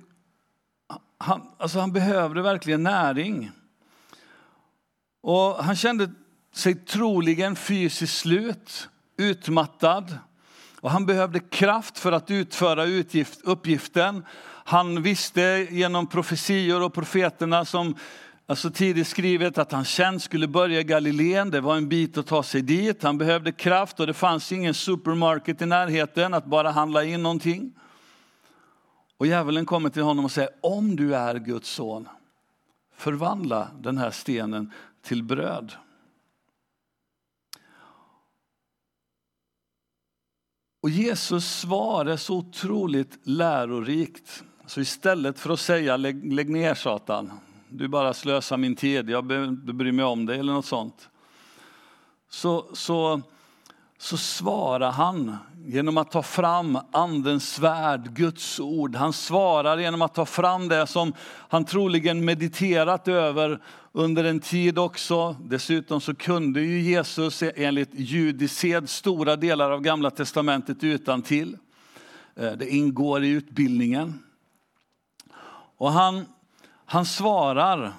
han, 1.17 1.41
alltså 1.57 1.79
han 1.79 1.93
behövde 1.93 2.41
verkligen 2.41 2.83
näring. 2.83 3.51
Och 5.21 5.63
han 5.63 5.75
kände 5.75 6.11
sig 6.53 6.75
troligen 6.75 7.55
fysiskt 7.55 8.17
slut 8.17 8.89
utmattad 9.17 10.17
och 10.79 10.91
han 10.91 11.05
behövde 11.05 11.39
kraft 11.39 11.99
för 11.99 12.11
att 12.11 12.31
utföra 12.31 12.85
utgift, 12.85 13.41
uppgiften. 13.43 14.25
Han 14.67 15.01
visste 15.01 15.67
genom 15.71 16.07
profetior 16.07 16.83
och 16.83 16.93
profeterna 16.93 17.65
som 17.65 17.95
alltså 18.45 18.69
tidigt 18.69 19.07
skrivet 19.07 19.57
att 19.57 19.71
hans 19.71 19.87
tjänst 19.87 20.25
skulle 20.25 20.47
börja 20.47 20.79
i 20.79 20.83
Galileen. 20.83 21.51
Det 21.51 21.61
var 21.61 21.77
en 21.77 21.89
bit 21.89 22.17
att 22.17 22.27
ta 22.27 22.43
sig 22.43 22.61
dit. 22.61 23.03
Han 23.03 23.17
behövde 23.17 23.51
kraft 23.51 23.99
och 23.99 24.07
det 24.07 24.13
fanns 24.13 24.51
ingen 24.51 24.73
supermarket 24.73 25.61
i 25.61 25.65
närheten 25.65 26.33
att 26.33 26.45
bara 26.45 26.71
handla 26.71 27.03
in 27.03 27.23
någonting. 27.23 27.73
Och 29.17 29.27
djävulen 29.27 29.65
kommer 29.65 29.89
till 29.89 30.03
honom 30.03 30.25
och 30.25 30.31
säger, 30.31 30.49
om 30.61 30.95
du 30.95 31.15
är 31.15 31.35
Guds 31.35 31.69
son, 31.69 32.09
förvandla 32.95 33.67
den 33.79 33.97
här 33.97 34.11
stenen 34.11 34.71
till 35.01 35.23
bröd. 35.23 35.73
Och 40.81 40.89
Jesus 40.89 41.45
svar 41.45 42.05
är 42.05 42.17
så 42.17 42.37
otroligt 42.37 43.19
lärorikt. 43.23 44.43
Så 44.67 44.81
istället 44.81 45.39
för 45.39 45.49
att 45.49 45.59
säga 45.59 45.97
lägg, 45.97 46.33
lägg 46.33 46.49
ner 46.49 46.73
Satan, 46.73 47.31
du 47.69 47.87
bara 47.87 48.13
slösar 48.13 48.57
min 48.57 48.75
tid, 48.75 49.09
jag 49.09 49.25
bryr 49.25 49.91
mig 49.91 50.05
om 50.05 50.25
dig 50.25 50.39
eller 50.39 50.53
något 50.53 50.65
sånt. 50.65 51.09
Så, 52.29 52.65
så, 52.73 53.21
så 53.97 54.17
svarar 54.17 54.91
han 54.91 55.37
genom 55.65 55.97
att 55.97 56.11
ta 56.11 56.23
fram 56.23 56.79
Andens 56.91 57.53
svärd, 57.53 58.15
Guds 58.15 58.59
ord. 58.59 58.95
Han 58.95 59.13
svarar 59.13 59.77
genom 59.77 60.01
att 60.01 60.15
ta 60.15 60.25
fram 60.25 60.67
det 60.67 60.87
som 60.87 61.13
han 61.49 61.65
troligen 61.65 62.25
mediterat 62.25 63.07
över 63.07 63.61
under 63.91 64.23
en 64.23 64.39
tid 64.39 64.79
också. 64.79 65.35
Dessutom 65.41 66.01
så 66.01 66.15
kunde 66.15 66.61
ju 66.61 66.81
Jesus 66.81 67.43
enligt 67.55 67.89
judisk 67.93 68.55
sed 68.55 68.89
stora 68.89 69.35
delar 69.35 69.71
av 69.71 69.81
Gamla 69.81 70.11
Testamentet 70.11 70.83
utan 70.83 71.21
till. 71.21 71.57
Eh, 72.35 72.51
det 72.51 72.69
ingår 72.69 73.23
i 73.23 73.29
utbildningen. 73.29 74.24
Och 75.85 75.91
han, 75.91 76.25
han 76.85 77.05
svarar 77.05 77.93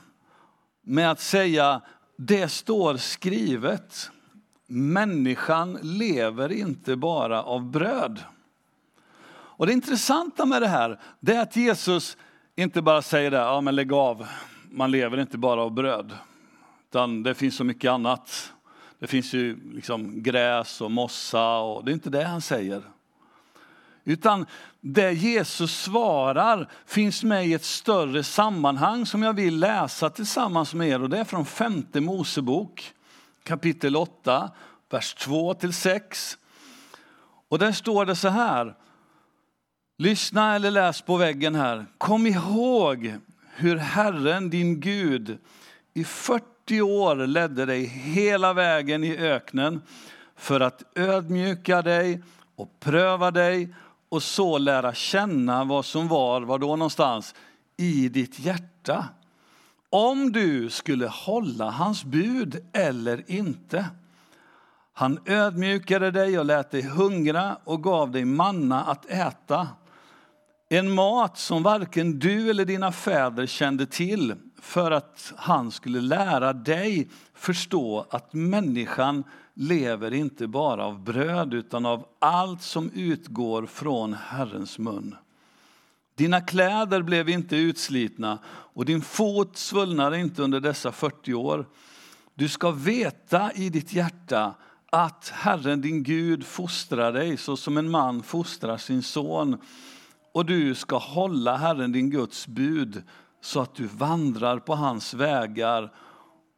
med 0.83 1.11
att 1.11 1.21
säga, 1.21 1.81
det 2.17 2.49
står 2.49 2.97
skrivet. 2.97 4.11
Människan 4.67 5.79
lever 5.83 6.53
inte 6.53 6.97
bara 6.97 7.43
av 7.43 7.71
bröd. 7.71 8.21
Och 9.29 9.67
det 9.67 9.73
intressanta 9.73 10.47
med 10.47 10.63
det 10.63 10.69
här, 10.69 11.01
det 11.21 11.35
är 11.35 11.43
att 11.43 11.57
Jesus 11.57 12.17
inte 12.57 12.83
bara 12.83 13.03
säger 13.03 13.31
det, 13.31 13.37
ja 13.37 13.61
men 13.61 13.75
lägg 13.75 13.93
av, 13.93 14.27
man 14.71 14.91
lever 14.91 15.21
inte 15.21 15.39
bara 15.39 15.63
av 15.63 15.71
bröd. 15.71 16.13
Utan 16.91 17.23
det 17.23 17.35
finns 17.35 17.57
så 17.57 17.65
mycket 17.65 17.91
annat. 17.91 18.53
Det 18.99 19.07
finns 19.07 19.33
ju 19.33 19.73
liksom 19.73 20.23
gräs 20.23 20.81
och 20.81 20.91
mossa 20.91 21.59
och 21.59 21.85
det 21.85 21.91
är 21.91 21.95
inte 21.95 22.11
det 22.11 22.25
han 22.25 22.41
säger. 22.41 22.83
Utan 24.09 24.47
det 24.81 25.13
Jesus 25.13 25.83
svarar 25.83 26.69
finns 26.87 27.23
med 27.23 27.47
i 27.47 27.55
ett 27.55 27.65
större 27.65 28.25
sammanhang 28.25 29.07
som 29.07 29.23
jag 29.23 29.33
vill 29.33 29.59
läsa 29.59 30.11
tillsammans 30.11 30.75
med 30.75 30.89
er. 30.89 31.03
Och 31.03 31.11
det 31.11 31.19
är 31.19 31.25
från 31.25 31.47
femte 31.47 32.01
Mosebok 32.01 32.93
kapitel 33.43 33.97
8, 33.97 34.51
vers 34.91 35.15
2 35.15 35.55
till 35.55 35.73
6. 35.73 36.39
Och 37.49 37.59
där 37.59 37.73
står 37.73 38.07
det 38.07 38.17
så 38.17 38.29
här. 38.29 38.75
Lyssna 39.99 40.55
eller 40.55 40.71
läs 40.71 41.03
på 41.03 41.17
väggen 41.17 41.55
här. 41.55 41.87
Kom 41.99 42.27
ihåg 42.27 43.15
hur 43.57 43.77
Herren 43.77 44.51
din 44.51 44.81
Gud 44.81 45.39
i 45.95 46.05
40 46.05 46.81
år 46.81 47.17
ledde 47.27 47.67
dig 47.67 47.85
hela 47.85 48.53
vägen 48.53 49.05
i 49.05 49.17
öknen 49.17 49.83
för 50.37 50.61
att 50.61 50.83
ödmjuka 50.95 51.83
dig 51.83 52.23
och 52.57 52.81
pröva 52.81 53.31
dig 53.31 53.75
och 54.09 54.23
så 54.23 54.59
lära 54.59 54.95
känna 54.95 55.65
vad 55.65 55.85
som 55.85 56.09
var, 56.09 56.41
var 56.41 56.59
då 56.59 56.77
någonstans, 56.77 57.35
i 57.77 58.09
ditt 58.09 58.39
hjärta. 58.39 59.09
Om 59.91 60.33
du 60.33 60.71
skulle 60.71 61.07
hålla 61.07 61.71
hans 61.71 62.05
bud 62.05 62.67
eller 62.73 63.31
inte. 63.31 63.87
Han 64.93 65.19
ödmjukade 65.27 66.11
dig 66.11 66.39
och 66.39 66.45
lät 66.45 66.71
dig 66.71 66.83
hungra 66.83 67.57
och 67.65 67.83
gav 67.83 68.11
dig 68.11 68.25
manna 68.25 68.85
att 68.85 69.07
äta. 69.07 69.69
En 70.69 70.95
mat 70.95 71.39
som 71.39 71.63
varken 71.63 72.19
du 72.19 72.51
eller 72.51 72.65
dina 72.65 72.93
fäder 72.93 73.47
kände 73.47 73.87
till 73.87 74.35
för 74.61 74.91
att 74.91 75.33
han 75.37 75.71
skulle 75.71 76.01
lära 76.01 76.53
dig 76.53 77.09
förstå 77.35 78.07
att 78.11 78.33
människan 78.33 79.25
lever 79.57 80.15
inte 80.15 80.47
bara 80.47 80.85
av 80.85 81.05
bröd 81.05 81.55
utan 81.55 81.87
av 81.87 82.07
allt 82.19 82.63
som 82.63 82.91
utgår 82.95 83.67
från 83.67 84.15
Herrens 84.15 84.79
mun. 84.79 85.17
Dina 86.15 86.41
kläder 86.41 87.03
blev 87.03 87.29
inte 87.29 87.57
utslitna 87.57 88.39
och 88.47 88.85
din 88.85 89.03
fot 89.03 89.57
svullnade 89.57 90.19
inte 90.19 90.43
under 90.43 90.61
dessa 90.61 90.93
40 90.93 91.35
år. 91.35 91.67
Du 92.35 92.49
ska 92.49 92.71
veta 92.71 93.53
i 93.53 93.69
ditt 93.69 93.93
hjärta 93.93 94.55
att 94.91 95.29
Herren 95.35 95.81
din 95.81 96.03
Gud 96.03 96.47
fostrar 96.47 97.13
dig 97.13 97.37
så 97.37 97.57
som 97.57 97.77
en 97.77 97.91
man 97.91 98.23
fostrar 98.23 98.77
sin 98.77 99.03
son. 99.03 99.59
Och 100.33 100.47
du 100.47 100.75
ska 100.75 100.99
hålla 100.99 101.57
Herren 101.57 101.93
din 101.93 102.11
Guds 102.11 102.47
bud 102.47 103.03
så 103.41 103.61
att 103.61 103.75
du 103.75 103.87
vandrar 103.87 104.59
på 104.59 104.75
hans 104.75 105.15
vägar 105.15 105.93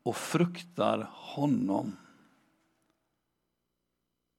och 0.03 0.17
fruktar 0.17 1.11
honom. 1.13 1.97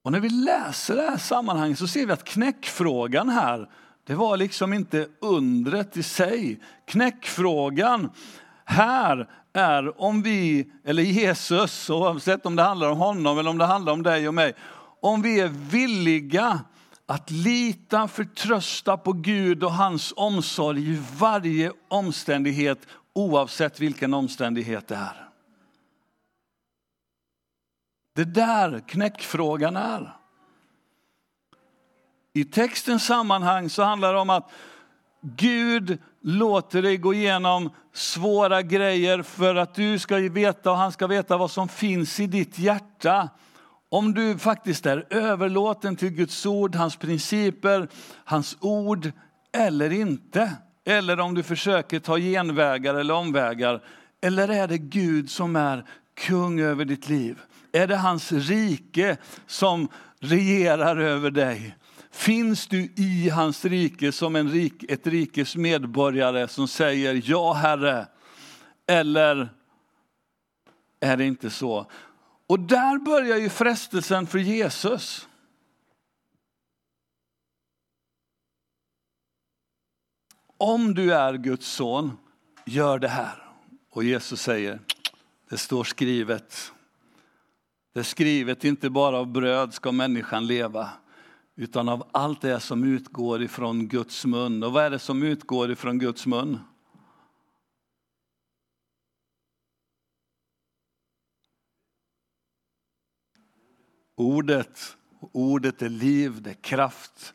Och 0.03 0.11
när 0.11 0.19
vi 0.19 0.29
läser 0.29 0.95
det 0.95 1.01
här 1.01 1.17
sammanhanget 1.17 1.79
så 1.79 1.87
ser 1.87 2.05
vi 2.05 2.13
att 2.13 2.23
knäckfrågan 2.23 3.29
här, 3.29 3.69
det 4.07 4.15
var 4.15 4.37
liksom 4.37 4.73
inte 4.73 5.07
undret 5.21 5.97
i 5.97 6.03
sig. 6.03 6.59
Knäckfrågan 6.85 8.09
här 8.65 9.29
är 9.53 10.01
om 10.01 10.21
vi, 10.21 10.71
eller 10.85 11.03
Jesus, 11.03 11.89
oavsett 11.89 12.45
om 12.45 12.55
det 12.55 12.63
handlar 12.63 12.89
om 12.89 12.97
honom 12.97 13.39
eller 13.39 13.49
om 13.49 13.57
det 13.57 13.65
handlar 13.65 13.93
om 13.93 14.03
dig 14.03 14.27
och 14.27 14.33
mig, 14.33 14.53
om 15.01 15.21
vi 15.21 15.39
är 15.39 15.47
villiga 15.47 16.59
att 17.05 17.31
lita, 17.31 18.07
förtrösta 18.07 18.97
på 18.97 19.13
Gud 19.13 19.63
och 19.63 19.73
hans 19.73 20.13
omsorg 20.15 20.89
i 20.89 21.01
varje 21.17 21.71
omständighet, 21.87 22.79
oavsett 23.13 23.79
vilken 23.79 24.13
omständighet 24.13 24.87
det 24.87 24.95
är. 24.95 25.28
Det 28.19 28.25
där 28.25 28.79
knäckfrågan 28.87 29.77
är. 29.77 30.15
I 32.33 32.43
textens 32.43 33.05
sammanhang 33.05 33.69
så 33.69 33.83
handlar 33.83 34.13
det 34.13 34.19
om 34.19 34.29
att 34.29 34.51
Gud 35.21 35.97
låter 36.21 36.81
dig 36.81 36.97
gå 36.97 37.13
igenom 37.13 37.69
svåra 37.93 38.61
grejer 38.61 39.21
för 39.21 39.55
att 39.55 39.75
du 39.75 39.99
ska 39.99 40.17
veta 40.17 40.71
och 40.71 40.77
han 40.77 40.91
ska 40.91 41.07
veta 41.07 41.37
vad 41.37 41.51
som 41.51 41.67
finns 41.67 42.19
i 42.19 42.27
ditt 42.27 42.59
hjärta. 42.59 43.29
Om 43.89 44.13
du 44.13 44.37
faktiskt 44.37 44.85
är 44.85 45.05
överlåten 45.09 45.95
till 45.95 46.09
Guds 46.09 46.45
ord, 46.45 46.75
hans 46.75 46.95
principer, 46.95 47.87
hans 48.25 48.57
ord 48.59 49.11
eller 49.51 49.93
inte. 49.93 50.51
Eller 50.85 51.19
om 51.19 51.33
du 51.33 51.43
försöker 51.43 51.99
ta 51.99 52.17
genvägar 52.17 52.95
eller 52.95 53.13
omvägar. 53.13 53.83
Eller 54.21 54.47
är 54.47 54.67
det 54.67 54.77
Gud 54.77 55.29
som 55.29 55.55
är 55.55 55.85
kung 56.13 56.59
över 56.59 56.85
ditt 56.85 57.09
liv? 57.09 57.39
Är 57.71 57.87
det 57.87 57.95
hans 57.95 58.31
rike 58.31 59.17
som 59.47 59.87
regerar 60.19 60.97
över 60.97 61.31
dig? 61.31 61.75
Finns 62.11 62.67
du 62.67 62.93
i 62.95 63.29
hans 63.29 63.65
rike 63.65 64.11
som 64.11 64.35
en 64.35 64.49
rik, 64.49 64.83
ett 64.91 65.07
rikes 65.07 65.55
medborgare 65.55 66.47
som 66.47 66.67
säger 66.67 67.21
ja 67.25 67.53
Herre? 67.53 68.07
Eller 68.87 69.49
är 70.99 71.17
det 71.17 71.25
inte 71.25 71.49
så? 71.49 71.91
Och 72.47 72.59
där 72.59 72.99
börjar 72.99 73.37
ju 73.37 73.49
frestelsen 73.49 74.27
för 74.27 74.39
Jesus. 74.39 75.27
Om 80.57 80.93
du 80.93 81.13
är 81.13 81.33
Guds 81.33 81.67
son, 81.67 82.17
gör 82.65 82.99
det 82.99 83.07
här. 83.07 83.43
Och 83.89 84.03
Jesus 84.03 84.41
säger, 84.41 84.79
det 85.49 85.57
står 85.57 85.83
skrivet. 85.83 86.71
Det 87.93 87.99
är 87.99 88.03
skrivet, 88.03 88.63
inte 88.63 88.89
bara 88.89 89.17
av 89.17 89.27
bröd 89.27 89.73
ska 89.73 89.91
människan 89.91 90.47
leva, 90.47 90.89
utan 91.55 91.89
av 91.89 92.09
allt 92.11 92.41
det 92.41 92.59
som 92.59 92.83
utgår 92.83 93.41
ifrån 93.41 93.87
Guds 93.87 94.25
mun. 94.25 94.63
Och 94.63 94.73
vad 94.73 94.83
är 94.83 94.89
det 94.89 94.99
som 94.99 95.23
utgår 95.23 95.71
ifrån 95.71 95.99
Guds 95.99 96.25
mun? 96.25 96.59
Ordet. 104.15 104.97
Ordet 105.31 105.81
är 105.81 105.89
liv, 105.89 106.41
det 106.41 106.49
är 106.49 106.53
kraft. 106.53 107.33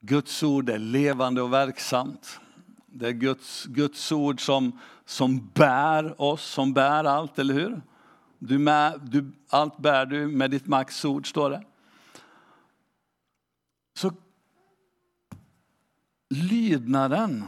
Guds 0.00 0.42
ord 0.42 0.68
är 0.68 0.78
levande 0.78 1.42
och 1.42 1.52
verksamt. 1.52 2.40
Det 2.86 3.08
är 3.08 3.12
Guds, 3.12 3.64
Guds 3.64 4.12
ord 4.12 4.46
som, 4.46 4.78
som 5.04 5.50
bär 5.54 6.20
oss, 6.20 6.44
som 6.44 6.72
bär 6.72 7.04
allt, 7.04 7.38
eller 7.38 7.54
hur? 7.54 7.82
Du 8.44 8.58
med, 8.58 9.00
du, 9.02 9.32
allt 9.48 9.78
bär 9.78 10.06
du 10.06 10.26
med 10.26 10.50
ditt 10.50 10.66
makts 10.66 11.04
ord, 11.04 11.28
står 11.28 11.50
det. 11.50 11.64
Så 13.94 14.12
lydnaden. 16.28 17.44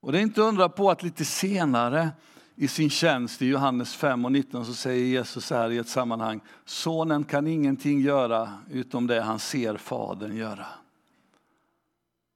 Och 0.00 0.12
det 0.12 0.18
är 0.18 0.22
inte 0.22 0.40
undra 0.40 0.68
på 0.68 0.90
att 0.90 1.02
lite 1.02 1.24
senare 1.24 2.10
i 2.54 2.68
sin 2.68 2.90
tjänst 2.90 3.42
i 3.42 3.46
Johannes 3.46 3.94
5 3.94 4.24
och 4.24 4.32
19 4.32 4.66
så 4.66 4.74
säger 4.74 5.04
Jesus 5.04 5.46
så 5.46 5.54
här 5.54 5.70
i 5.70 5.78
ett 5.78 5.88
sammanhang. 5.88 6.40
Sonen 6.64 7.24
kan 7.24 7.46
ingenting 7.46 8.00
göra 8.00 8.52
utom 8.70 9.06
det 9.06 9.20
han 9.20 9.38
ser 9.38 9.76
Fadern 9.76 10.36
göra. 10.36 10.66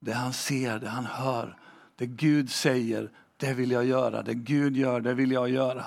Det 0.01 0.12
han 0.12 0.33
ser, 0.33 0.79
det 0.79 0.88
han 0.88 1.07
hör, 1.07 1.59
det 1.97 2.07
Gud 2.07 2.51
säger, 2.51 3.11
det 3.37 3.55
vill 3.55 3.71
jag 3.71 3.85
göra. 3.85 4.23
Det 4.23 4.35
Gud 4.35 4.77
gör, 4.77 5.01
det 5.01 5.14
vill 5.14 5.33
jag 5.33 5.51
göra. 5.51 5.85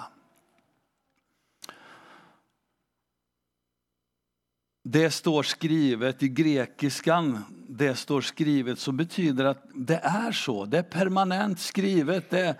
Det 4.87 5.11
står 5.11 5.43
skrivet 5.43 6.23
i 6.23 6.27
grekiskan, 6.27 7.43
det 7.67 7.95
står 7.95 8.21
skrivet 8.21 8.79
så 8.79 8.91
betyder 8.91 9.45
att 9.45 9.63
det 9.73 9.99
är 10.03 10.31
så. 10.31 10.65
Det 10.65 10.77
är 10.77 10.83
permanent 10.83 11.59
skrivet. 11.59 12.29
Det, 12.29 12.55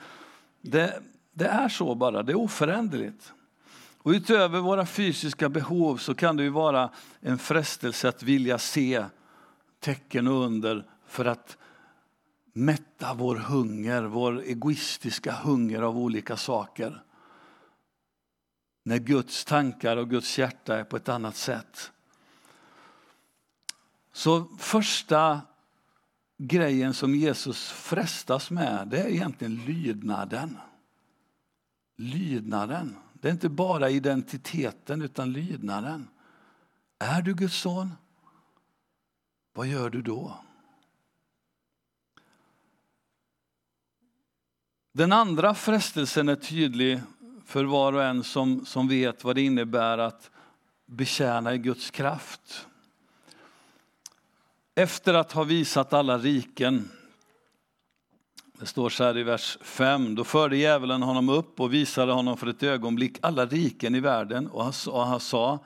det, 0.61 0.99
det 1.33 1.45
är 1.45 1.69
så 1.69 1.95
bara, 1.95 2.23
det 2.23 2.31
är 2.31 2.37
oföränderligt. 2.37 3.33
Och 3.97 4.11
utöver 4.11 4.59
våra 4.59 4.85
fysiska 4.85 5.49
behov 5.49 5.97
så 5.97 6.15
kan 6.15 6.37
det 6.37 6.43
ju 6.43 6.49
vara 6.49 6.89
en 7.19 7.37
frestelse 7.37 8.09
att 8.09 8.23
vilja 8.23 8.57
se 8.57 9.05
tecken 9.79 10.27
och 10.27 10.45
under 10.45 10.85
för 11.07 11.25
att 11.25 11.57
mätta 12.53 13.13
vår 13.13 13.35
hunger, 13.35 14.03
vår 14.03 14.41
egoistiska 14.41 15.31
hunger 15.31 15.81
av 15.81 15.97
olika 15.97 16.37
saker. 16.37 17.03
När 18.83 18.97
Guds 18.97 19.45
tankar 19.45 19.97
och 19.97 20.09
Guds 20.09 20.39
hjärta 20.39 20.79
är 20.79 20.83
på 20.83 20.97
ett 20.97 21.09
annat 21.09 21.35
sätt. 21.35 21.91
Så 24.15 24.45
första 24.57 25.41
grejen 26.37 26.93
som 26.93 27.15
Jesus 27.15 27.69
frestas 27.69 28.51
med, 28.51 28.87
det 28.87 29.01
är 29.01 29.07
egentligen 29.07 29.55
lydnaden. 29.55 30.57
Lydnaden. 31.95 32.95
Det 33.13 33.27
är 33.27 33.31
inte 33.31 33.49
bara 33.49 33.89
identiteten, 33.89 35.01
utan 35.01 35.33
lydnaden. 35.33 36.07
Är 36.99 37.21
du 37.21 37.33
Guds 37.33 37.55
son? 37.55 37.93
Vad 39.53 39.67
gör 39.67 39.89
du 39.89 40.01
då? 40.01 40.37
Den 44.91 45.11
andra 45.11 45.55
frestelsen 45.55 46.29
är 46.29 46.35
tydlig 46.35 47.01
för 47.45 47.63
var 47.63 47.93
och 47.93 48.03
en 48.03 48.23
som, 48.23 48.65
som 48.65 48.87
vet 48.87 49.23
vad 49.23 49.35
det 49.35 49.41
innebär 49.41 49.97
att 49.97 50.31
betjäna 50.85 51.53
i 51.53 51.57
Guds 51.57 51.91
kraft. 51.91 52.67
Efter 54.77 55.13
att 55.13 55.31
ha 55.31 55.43
visat 55.43 55.93
alla 55.93 56.17
riken, 56.17 56.89
det 58.59 58.65
står 58.65 58.89
så 58.89 59.03
här 59.03 59.17
i 59.17 59.23
vers 59.23 59.57
5, 59.61 60.15
då 60.15 60.23
förde 60.23 60.57
djävulen 60.57 61.01
honom 61.03 61.29
upp 61.29 61.59
och 61.59 61.73
visade 61.73 62.11
honom 62.11 62.37
för 62.37 62.47
ett 62.47 62.63
ögonblick 62.63 63.17
alla 63.21 63.45
riken 63.45 63.95
i 63.95 63.99
världen 63.99 64.47
och 64.47 64.63
han, 64.63 64.73
och 64.87 65.05
han 65.05 65.19
sa, 65.19 65.59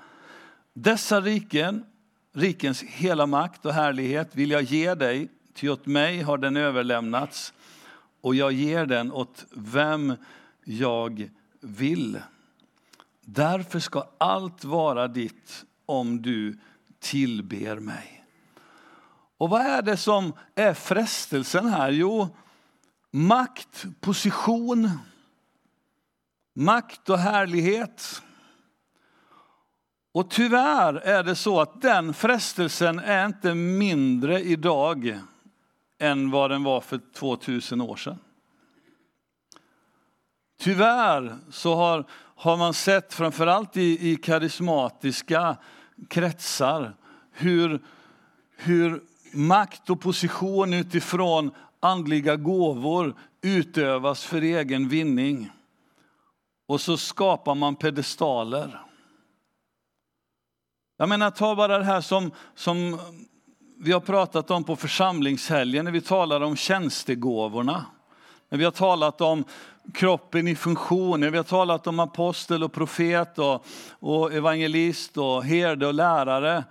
dessa 0.73 1.21
riken, 1.21 1.85
rikens 2.33 2.83
hela 2.83 3.25
makt 3.25 3.65
och 3.65 3.73
härlighet 3.73 4.35
vill 4.35 4.51
jag 4.51 4.63
ge 4.63 4.95
dig, 4.95 5.29
ty 5.53 5.69
åt 5.69 5.85
mig 5.85 6.21
har 6.21 6.37
den 6.37 6.57
överlämnats 6.57 7.53
och 8.21 8.35
jag 8.35 8.51
ger 8.51 8.85
den 8.85 9.11
åt 9.11 9.45
vem 9.51 10.15
jag 10.63 11.29
vill. 11.61 12.19
Därför 13.21 13.79
ska 13.79 14.07
allt 14.17 14.63
vara 14.63 15.07
ditt 15.07 15.65
om 15.85 16.21
du 16.21 16.59
tillber 16.99 17.75
mig. 17.75 18.18
Och 19.39 19.49
vad 19.49 19.61
är 19.61 19.81
det 19.81 19.97
som 19.97 20.33
är 20.55 20.73
frestelsen 20.73 21.67
här? 21.67 21.91
Jo, 21.91 22.27
makt, 23.11 23.85
position, 23.99 24.89
makt 26.55 27.09
och 27.09 27.17
härlighet. 27.17 28.21
Och 30.11 30.29
tyvärr 30.29 30.93
är 30.93 31.23
det 31.23 31.35
så 31.35 31.61
att 31.61 31.81
den 31.81 32.13
frestelsen 32.13 32.99
är 32.99 33.25
inte 33.25 33.55
mindre 33.55 34.41
idag 34.41 35.19
än 35.99 36.31
vad 36.31 36.51
den 36.51 36.63
var 36.63 36.81
för 36.81 36.99
2000 37.13 37.81
år 37.81 37.95
sedan. 37.95 38.19
Tyvärr 40.59 41.37
så 41.51 41.75
har, 41.75 42.05
har 42.35 42.57
man 42.57 42.73
sett, 42.73 43.13
framförallt 43.13 43.77
i, 43.77 44.11
i 44.11 44.15
karismatiska 44.15 45.57
kretsar, 46.09 46.95
hur, 47.31 47.81
hur 48.57 49.08
makt 49.31 49.89
och 49.89 50.01
position 50.01 50.73
utifrån 50.73 51.51
andliga 51.79 52.35
gåvor 52.35 53.15
utövas 53.41 54.23
för 54.23 54.41
egen 54.41 54.89
vinning. 54.89 55.49
Och 56.67 56.81
så 56.81 56.97
skapar 56.97 57.55
man 57.55 57.75
pedestaler. 57.75 58.81
Jag 60.97 61.09
menar, 61.09 61.31
ta 61.31 61.55
bara 61.55 61.77
det 61.77 61.83
här 61.83 62.01
som, 62.01 62.31
som 62.55 62.99
vi 63.77 63.91
har 63.91 63.99
pratat 63.99 64.51
om 64.51 64.63
på 64.63 64.75
församlingshelgen 64.75 65.85
när 65.85 65.91
vi 65.91 66.01
talar 66.01 66.41
om 66.41 66.55
tjänstegåvorna. 66.55 67.85
När 68.49 68.57
vi 68.57 68.63
har 68.63 68.71
talat 68.71 69.21
om 69.21 69.43
kroppen 69.93 70.47
i 70.47 70.55
funktion, 70.55 71.19
när 71.19 71.29
vi 71.29 71.37
har 71.37 71.43
talat 71.43 71.87
om 71.87 71.99
apostel 71.99 72.63
och 72.63 72.73
profet 72.73 73.39
och, 73.39 73.65
och 73.99 74.33
evangelist 74.33 75.17
och 75.17 75.45
herde 75.45 75.87
och 75.87 75.93
lärare. 75.93 76.63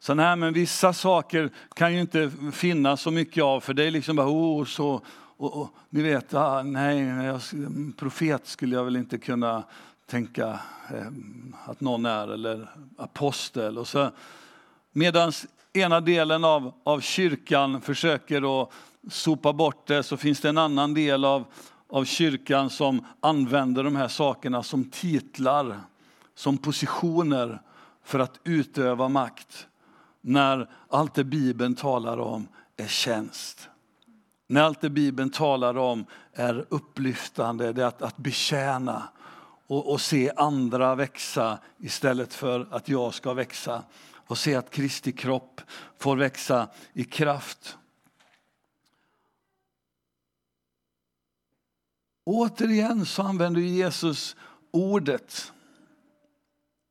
Så 0.00 0.14
nej, 0.14 0.36
men 0.36 0.52
vissa 0.52 0.92
saker 0.92 1.50
kan 1.74 1.94
ju 1.94 2.00
inte 2.00 2.30
finnas 2.52 3.00
så 3.00 3.10
mycket 3.10 3.44
av 3.44 3.60
för 3.60 3.74
det 3.74 3.84
är 3.84 3.90
liksom 3.90 4.16
bara, 4.16 4.28
oh, 4.28 4.64
så, 4.64 5.02
och, 5.36 5.60
och, 5.60 5.68
ni 5.90 6.02
vet, 6.02 6.34
ah, 6.34 6.62
nej, 6.62 6.98
jag, 6.98 7.40
mm, 7.52 7.92
profet 7.92 8.46
skulle 8.46 8.76
jag 8.76 8.84
väl 8.84 8.96
inte 8.96 9.18
kunna 9.18 9.62
tänka 10.06 10.60
eh, 10.90 11.06
att 11.64 11.80
någon 11.80 12.06
är, 12.06 12.28
eller 12.28 12.70
apostel. 12.96 13.78
Och 13.78 13.88
så, 13.88 14.10
Medan 14.92 15.32
ena 15.72 16.00
delen 16.00 16.44
av, 16.44 16.72
av 16.84 17.00
kyrkan 17.00 17.80
försöker 17.80 18.62
att 18.62 18.70
sopa 19.10 19.52
bort 19.52 19.86
det 19.86 20.02
så 20.02 20.16
finns 20.16 20.40
det 20.40 20.48
en 20.48 20.58
annan 20.58 20.94
del 20.94 21.24
av, 21.24 21.44
av 21.88 22.04
kyrkan 22.04 22.70
som 22.70 23.06
använder 23.20 23.84
de 23.84 23.96
här 23.96 24.08
sakerna 24.08 24.62
som 24.62 24.84
titlar, 24.90 25.80
som 26.34 26.58
positioner 26.58 27.60
för 28.04 28.18
att 28.18 28.40
utöva 28.44 29.08
makt. 29.08 29.66
När 30.20 30.70
allt 30.88 31.14
det 31.14 31.24
Bibeln 31.24 31.74
talar 31.74 32.18
om 32.18 32.48
är 32.76 32.86
tjänst. 32.86 33.68
När 34.46 34.62
allt 34.62 34.80
det 34.80 34.90
Bibeln 34.90 35.30
talar 35.30 35.76
om 35.76 36.04
är 36.32 36.66
upplyftande, 36.68 37.72
det 37.72 37.82
är 37.82 37.86
att, 37.86 38.02
att 38.02 38.16
betjäna 38.16 39.08
och, 39.66 39.92
och 39.92 40.00
se 40.00 40.32
andra 40.36 40.94
växa 40.94 41.58
istället 41.78 42.34
för 42.34 42.68
att 42.70 42.88
jag 42.88 43.14
ska 43.14 43.32
växa 43.32 43.82
och 44.14 44.38
se 44.38 44.54
att 44.54 44.70
Kristi 44.70 45.12
kropp 45.12 45.60
får 45.98 46.16
växa 46.16 46.68
i 46.92 47.04
kraft. 47.04 47.76
Återigen 52.24 53.06
så 53.06 53.22
använder 53.22 53.60
Jesus 53.60 54.36
ordet, 54.70 55.52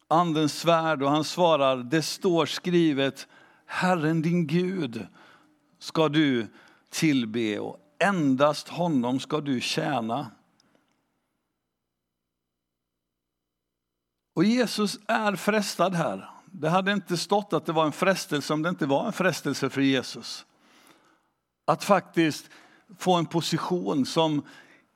andens 0.10 0.60
svärd 0.60 1.04
och 1.04 1.10
han 1.10 1.24
svarar, 1.24 1.78
det 1.78 2.02
står 2.02 2.45
skrivet, 2.45 3.28
Herren 3.65 4.22
din 4.22 4.48
Gud 4.48 5.08
ska 5.80 6.10
du 6.10 6.48
tillbe 6.89 7.60
och 7.60 7.78
endast 8.00 8.67
honom 8.67 9.19
ska 9.19 9.41
du 9.41 9.62
tjäna. 9.62 10.32
Och 14.36 14.43
Jesus 14.43 15.00
är 15.08 15.36
frestad 15.36 15.95
här. 15.95 16.30
Det 16.45 16.69
hade 16.69 16.91
inte 16.91 17.17
stått 17.17 17.54
att 17.54 17.65
det 17.65 17.72
var 17.72 17.86
en 17.86 17.91
frestelse 17.91 18.54
om 18.54 18.62
det 18.62 18.69
inte 18.69 18.86
var 18.86 19.06
en 19.06 19.13
frestelse 19.13 19.69
för 19.69 19.82
Jesus. 19.82 20.45
Att 21.65 21.84
faktiskt 21.84 22.50
få 22.98 23.13
en 23.15 23.26
position 23.26 24.06
som 24.06 24.45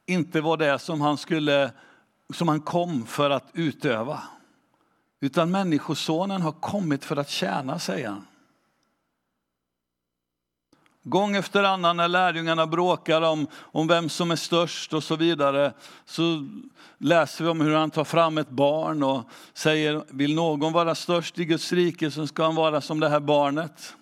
inte 0.06 0.42
var 0.42 0.58
det 0.58 0.80
som 0.80 1.02
han, 1.02 1.18
skulle, 1.18 1.72
som 2.34 2.48
han 2.48 2.62
kom 2.62 3.06
för 3.06 3.30
att 3.30 3.50
utöva. 3.54 4.24
Utan 5.24 5.52
Människosonen 5.52 6.42
har 6.42 6.52
kommit 6.52 7.06
för 7.06 7.16
att 7.16 7.30
tjäna, 7.30 7.80
säger 7.80 8.08
han. 8.08 8.28
Gång 11.04 11.36
efter 11.36 11.64
annan 11.64 11.98
när 11.98 12.08
lärjungarna 12.08 12.68
bråkar 12.68 13.22
om, 13.22 13.48
om 13.56 13.88
vem 13.88 14.10
som 14.10 14.32
är 14.32 14.36
störst 14.36 14.94
och 14.94 15.04
så 15.04 15.16
vidare, 15.16 15.74
så 16.06 16.48
läser 16.98 17.44
vi 17.44 17.50
om 17.50 17.62
hur 17.62 17.76
han 17.76 17.92
tar 17.92 18.04
fram 18.04 18.38
ett 18.38 18.50
barn 18.50 19.04
och 19.04 19.30
säger, 19.54 20.04
vill 20.08 20.36
någon 20.36 20.74
vara 20.74 20.96
störst 20.96 21.40
i 21.40 21.46
Guds 21.46 21.74
rike 21.74 22.12
så 22.12 22.28
ska 22.28 22.44
han 22.44 22.56
vara 22.56 22.82
som 22.82 23.00
det 23.00 23.10
här 23.10 23.20
barnet. 23.20 23.96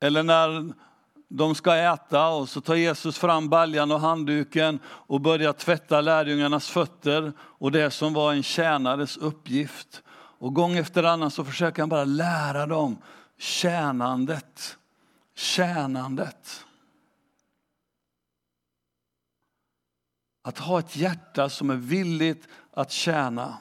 Eller 0.00 0.22
när 0.22 0.72
de 1.36 1.54
ska 1.54 1.76
äta 1.76 2.28
och 2.28 2.48
så 2.48 2.60
tar 2.60 2.74
Jesus 2.74 3.18
fram 3.18 3.48
baljan 3.48 3.92
och 3.92 4.00
handduken 4.00 4.78
och 4.86 5.20
börjar 5.20 5.52
tvätta 5.52 6.00
lärjungarnas 6.00 6.68
fötter 6.68 7.32
och 7.40 7.72
det 7.72 7.90
som 7.90 8.12
var 8.12 8.32
en 8.32 8.42
tjänares 8.42 9.16
uppgift. 9.16 10.02
Och 10.38 10.54
gång 10.54 10.76
efter 10.76 11.02
annan 11.02 11.30
så 11.30 11.44
försöker 11.44 11.82
han 11.82 11.88
bara 11.88 12.04
lära 12.04 12.66
dem 12.66 12.98
tjänandet. 13.38 14.78
Tjänandet. 15.34 16.64
Att 20.42 20.58
ha 20.58 20.78
ett 20.78 20.96
hjärta 20.96 21.48
som 21.48 21.70
är 21.70 21.76
villigt 21.76 22.48
att 22.72 22.90
tjäna. 22.90 23.58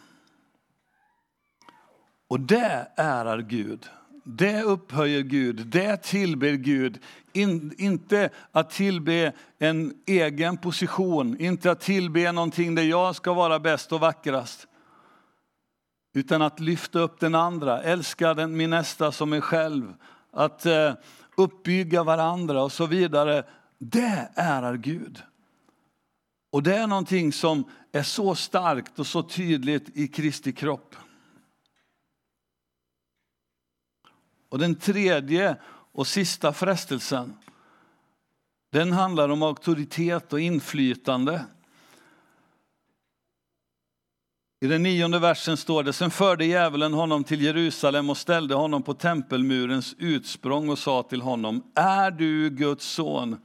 Och 2.27 2.39
det 2.39 2.91
ärar 2.95 3.39
Gud. 3.39 3.89
Det 4.23 4.63
upphöjer 4.63 5.21
Gud, 5.21 5.67
det 5.67 5.97
tillber 5.97 6.53
Gud. 6.53 6.99
In, 7.33 7.73
inte 7.77 8.29
att 8.51 8.69
tillbe 8.69 9.33
en 9.59 9.93
egen 10.05 10.57
position, 10.57 11.39
inte 11.39 11.71
att 11.71 11.81
tillbe 11.81 12.31
någonting 12.31 12.75
där 12.75 12.83
jag 12.83 13.15
ska 13.15 13.33
vara 13.33 13.59
bäst 13.59 13.91
och 13.91 13.99
vackrast. 13.99 14.67
Utan 16.13 16.41
att 16.41 16.59
lyfta 16.59 16.99
upp 16.99 17.19
den 17.19 17.35
andra, 17.35 17.81
älska 17.81 18.33
den, 18.33 18.57
min 18.57 18.69
nästa 18.69 19.11
som 19.11 19.29
mig 19.29 19.41
själv. 19.41 19.93
Att 20.31 20.65
eh, 20.65 20.93
uppbygga 21.37 22.03
varandra 22.03 22.63
och 22.63 22.71
så 22.71 22.85
vidare. 22.85 23.43
Det 23.77 24.29
ärar 24.35 24.77
Gud. 24.77 25.21
Och 26.51 26.63
det 26.63 26.75
är 26.75 26.87
någonting 26.87 27.33
som 27.33 27.63
är 27.91 28.03
så 28.03 28.35
starkt 28.35 28.99
och 28.99 29.07
så 29.07 29.23
tydligt 29.23 29.97
i 29.97 30.07
Kristi 30.07 30.53
kropp. 30.53 30.95
Och 34.53 34.59
den 34.59 34.75
tredje 34.75 35.55
och 35.91 36.07
sista 36.07 36.53
frestelsen, 36.53 37.37
den 38.71 38.91
handlar 38.91 39.29
om 39.29 39.43
auktoritet 39.43 40.33
och 40.33 40.39
inflytande. 40.39 41.45
I 44.61 44.67
den 44.67 44.83
nionde 44.83 45.19
versen 45.19 45.57
står 45.57 45.83
det, 45.83 45.93
sen 45.93 46.11
förde 46.11 46.45
djävulen 46.45 46.93
honom 46.93 47.23
till 47.23 47.41
Jerusalem 47.41 48.09
och 48.09 48.17
ställde 48.17 48.55
honom 48.55 48.83
på 48.83 48.93
tempelmurens 48.93 49.95
utsprång 49.97 50.69
och 50.69 50.79
sa 50.79 51.03
till 51.03 51.21
honom, 51.21 51.63
är 51.75 52.11
du 52.11 52.49
Guds 52.49 52.85
son, 52.85 53.37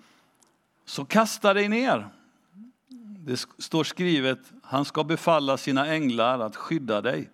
så 0.85 1.05
kasta 1.05 1.55
dig 1.55 1.69
ner. 1.69 2.09
Det 3.19 3.47
står 3.59 3.85
skrivet, 3.85 4.41
han 4.63 4.85
ska 4.85 5.05
befalla 5.05 5.57
sina 5.57 5.87
änglar 5.87 6.41
att 6.41 6.57
skydda 6.57 7.01
dig 7.01 7.31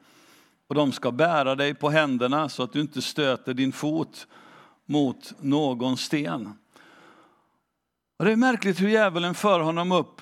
och 0.69 0.75
de 0.75 0.93
ska 0.93 1.11
bära 1.13 1.55
dig 1.55 1.75
på 1.75 1.91
händerna 1.91 2.49
så 2.49 2.63
att 2.63 2.73
du 2.73 2.81
inte 2.81 3.03
stöter 3.03 3.55
din 3.55 3.73
fot 3.73 4.27
mot 4.87 5.33
någon 5.41 5.97
sten. 5.97 6.53
Och 8.19 8.25
det 8.25 8.33
är 8.33 8.37
märkligt 8.37 8.81
hur 8.81 8.89
djävulen 8.89 9.35
för 9.35 9.61
honom 9.61 9.93
upp 9.93 10.21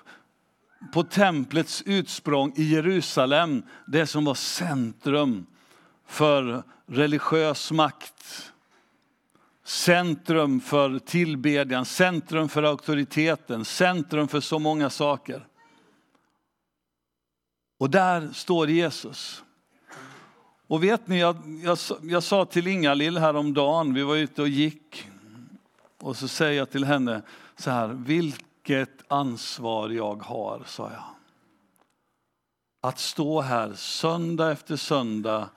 på 0.93 1.03
templets 1.03 1.83
utsprång 1.87 2.53
i 2.57 2.63
Jerusalem, 2.63 3.63
det 3.87 4.07
som 4.07 4.25
var 4.25 4.35
centrum 4.35 5.47
för 6.07 6.63
religiös 6.87 7.73
makt. 7.73 8.53
Centrum 9.65 10.61
för 10.61 10.99
tillbedjan, 10.99 11.85
centrum 11.85 12.49
för 12.49 12.63
auktoriteten, 12.63 13.65
centrum 13.65 14.29
för 14.29 14.41
så 14.41 14.59
många 14.59 14.91
saker. 14.91 15.47
Och 17.79 17.91
där 17.91 18.33
står 18.33 18.71
Jesus. 18.71 19.45
Och 20.73 20.83
vet 20.83 21.09
ni, 21.09 21.19
jag, 21.19 21.37
jag, 21.65 21.79
jag 22.03 22.23
sa 22.23 22.45
till 22.45 22.67
Inga-Lill 22.67 23.19
häromdagen, 23.19 23.95
vi 23.95 24.03
var 24.03 24.17
ute 24.17 24.43
och 24.43 24.49
gick, 24.49 25.11
och 25.99 26.17
så 26.17 26.29
säger 26.29 26.59
jag 26.59 26.71
till 26.71 26.85
henne 26.85 27.23
så 27.57 27.71
här, 27.71 27.89
vilket 27.89 29.13
ansvar 29.13 29.91
jag 29.91 30.23
har, 30.23 30.63
sa 30.67 30.91
jag. 30.91 31.05
Att 32.81 32.99
stå 32.99 33.41
här 33.41 33.75
söndag 33.75 34.53
efter 34.53 34.77
söndag, 34.77 35.51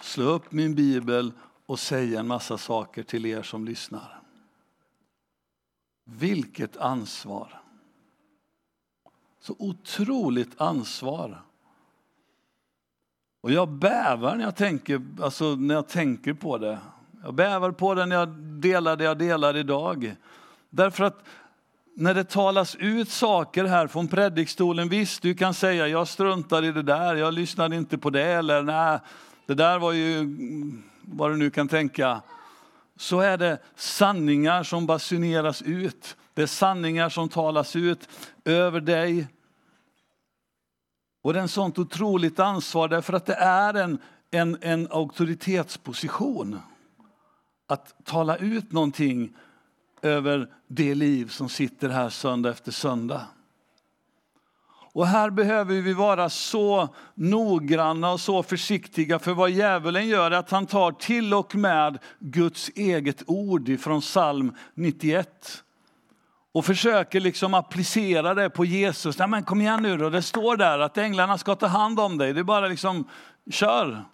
slå 0.00 0.24
upp 0.24 0.52
min 0.52 0.74
bibel 0.74 1.32
och 1.66 1.78
säga 1.78 2.20
en 2.20 2.26
massa 2.26 2.58
saker 2.58 3.02
till 3.02 3.26
er 3.26 3.42
som 3.42 3.64
lyssnar. 3.64 4.20
Vilket 6.04 6.76
ansvar! 6.76 7.62
Så 9.40 9.54
otroligt 9.58 10.60
ansvar. 10.60 11.42
Och 13.40 13.52
jag 13.52 13.68
bävar 13.68 14.36
när 14.36 14.44
jag 14.44 14.56
tänker, 14.56 15.02
alltså 15.22 15.54
när 15.54 15.74
jag 15.74 15.88
tänker 15.88 16.34
på 16.34 16.58
det. 16.58 16.78
Jag 17.22 17.34
bävar 17.34 17.70
på 17.70 17.94
det 17.94 18.06
när 18.06 18.16
jag 18.16 18.28
delar 18.38 18.96
det 18.96 19.04
jag 19.04 19.18
delar 19.18 19.56
idag. 19.56 20.14
Därför 20.70 21.04
att 21.04 21.24
när 21.96 22.14
det 22.14 22.24
talas 22.24 22.76
ut 22.76 23.08
saker 23.08 23.64
här 23.64 23.86
från 23.86 24.08
predikstolen, 24.08 24.88
visst 24.88 25.22
du 25.22 25.34
kan 25.34 25.54
säga 25.54 25.88
jag 25.88 26.08
struntar 26.08 26.64
i 26.64 26.72
det 26.72 26.82
där, 26.82 27.14
jag 27.14 27.34
lyssnade 27.34 27.76
inte 27.76 27.98
på 27.98 28.10
det 28.10 28.24
eller 28.24 28.62
nej, 28.62 28.98
det 29.46 29.54
där 29.54 29.78
var 29.78 29.92
ju 29.92 30.36
vad 31.02 31.30
du 31.30 31.36
nu 31.36 31.50
kan 31.50 31.68
tänka. 31.68 32.22
Så 32.96 33.20
är 33.20 33.38
det 33.38 33.58
sanningar 33.76 34.62
som 34.62 34.86
basuneras 34.86 35.62
ut. 35.62 36.16
Det 36.34 36.42
är 36.42 36.46
sanningar 36.46 37.08
som 37.08 37.28
talas 37.28 37.76
ut 37.76 38.08
över 38.44 38.80
dig, 38.80 39.26
och 41.22 41.32
det 41.32 41.40
är 41.40 41.44
ett 41.44 41.50
sånt 41.50 41.78
otroligt 41.78 42.38
ansvar 42.38 42.88
därför 42.88 43.12
att 43.12 43.26
det 43.26 43.34
är 43.34 43.74
en, 43.74 43.98
en, 44.30 44.58
en 44.60 44.88
auktoritetsposition. 44.90 46.60
Att 47.68 48.04
tala 48.04 48.36
ut 48.36 48.72
någonting 48.72 49.36
över 50.02 50.48
det 50.68 50.94
liv 50.94 51.28
som 51.28 51.48
sitter 51.48 51.88
här 51.88 52.08
söndag 52.08 52.50
efter 52.50 52.72
söndag. 52.72 53.26
Och 54.92 55.06
här 55.06 55.30
behöver 55.30 55.80
vi 55.80 55.92
vara 55.92 56.30
så 56.30 56.88
noggranna 57.14 58.12
och 58.12 58.20
så 58.20 58.42
försiktiga 58.42 59.18
för 59.18 59.32
vad 59.32 59.50
djävulen 59.50 60.08
gör 60.08 60.30
är 60.30 60.36
att 60.36 60.50
han 60.50 60.66
tar 60.66 60.92
till 60.92 61.34
och 61.34 61.54
med 61.54 61.98
Guds 62.18 62.70
eget 62.74 63.22
ord 63.26 63.80
från 63.80 64.00
psalm 64.00 64.54
91 64.74 65.64
och 66.52 66.64
försöker 66.64 67.20
liksom 67.20 67.54
applicera 67.54 68.34
det 68.34 68.50
på 68.50 68.64
Jesus. 68.64 69.18
Nej, 69.18 69.28
men 69.28 69.44
kom 69.44 69.60
igen 69.60 69.82
nu 69.82 69.96
då, 69.96 70.10
det 70.10 70.22
står 70.22 70.56
där 70.56 70.78
att 70.78 70.98
änglarna 70.98 71.38
ska 71.38 71.54
ta 71.54 71.66
hand 71.66 72.00
om 72.00 72.18
dig. 72.18 72.32
Det 72.32 72.40
är 72.40 72.44
bara 72.44 72.68
liksom, 72.68 73.08
kör. 73.50 74.04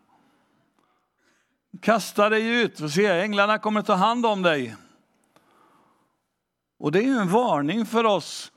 Kasta 1.83 2.29
dig 2.29 2.63
ut 2.63 2.81
och 2.81 2.91
se, 2.91 3.07
änglarna 3.07 3.59
kommer 3.59 3.83
ta 3.83 3.95
hand 3.95 4.27
om 4.27 4.43
dig. 4.43 4.77
Och 6.79 6.93
det 6.93 6.99
är 6.99 7.03
ju 7.03 7.19
en 7.19 7.29
varning 7.29 7.87
för 7.87 8.05
oss, 8.05 8.53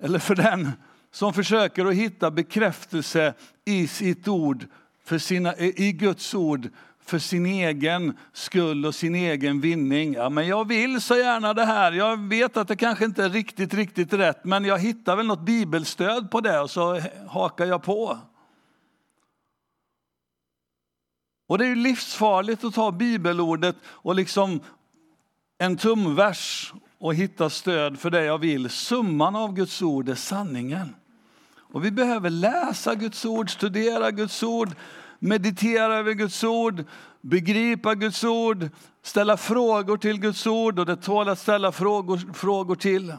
eller 0.00 0.18
för 0.18 0.34
den 0.34 0.72
som 1.10 1.34
försöker 1.34 1.86
att 1.86 1.94
hitta 1.94 2.30
bekräftelse 2.30 3.34
i 3.64 3.86
sitt 3.86 4.28
ord, 4.28 4.66
för 5.04 5.18
sina, 5.18 5.56
i 5.56 5.92
Guds 5.92 6.34
ord 6.34 6.68
för 7.10 7.18
sin 7.18 7.46
egen 7.46 8.16
skull 8.32 8.86
och 8.86 8.94
sin 8.94 9.14
egen 9.14 9.60
vinning. 9.60 10.12
Ja, 10.12 10.28
men 10.30 10.46
jag 10.46 10.68
vill 10.68 11.00
så 11.00 11.16
gärna 11.16 11.54
det 11.54 11.64
här. 11.64 11.92
Jag 11.92 12.28
vet 12.28 12.56
att 12.56 12.68
det 12.68 12.76
kanske 12.76 13.04
inte 13.04 13.24
är 13.24 13.28
riktigt, 13.28 13.74
riktigt 13.74 14.12
rätt, 14.12 14.44
men 14.44 14.64
jag 14.64 14.78
hittar 14.78 15.16
väl 15.16 15.26
något 15.26 15.40
bibelstöd 15.40 16.30
på 16.30 16.40
det 16.40 16.60
och 16.60 16.70
så 16.70 17.00
hakar 17.28 17.66
jag 17.66 17.82
på. 17.82 18.18
Och 21.48 21.58
det 21.58 21.64
är 21.64 21.68
ju 21.68 21.74
livsfarligt 21.74 22.64
att 22.64 22.74
ta 22.74 22.92
bibelordet 22.92 23.76
och 23.84 24.14
liksom 24.14 24.60
en 25.58 25.76
tumvers 25.76 26.72
och 26.98 27.14
hitta 27.14 27.50
stöd 27.50 27.98
för 27.98 28.10
det 28.10 28.24
jag 28.24 28.38
vill. 28.38 28.70
Summan 28.70 29.36
av 29.36 29.54
Guds 29.54 29.82
ord 29.82 30.08
är 30.08 30.14
sanningen. 30.14 30.94
Och 31.72 31.84
vi 31.84 31.90
behöver 31.90 32.30
läsa 32.30 32.94
Guds 32.94 33.24
ord, 33.24 33.50
studera 33.50 34.10
Guds 34.10 34.42
ord, 34.42 34.68
meditera 35.20 35.94
över 35.94 36.12
Guds 36.12 36.44
ord, 36.44 36.84
begripa 37.20 37.94
Guds 37.94 38.24
ord, 38.24 38.68
ställa 39.02 39.36
frågor 39.36 39.96
till 39.96 40.20
Guds 40.20 40.46
ord 40.46 40.78
och 40.78 40.86
det 40.86 40.96
tål 40.96 41.28
att 41.28 41.38
ställa 41.38 41.72
frågor, 41.72 42.32
frågor 42.34 42.74
till. 42.76 43.14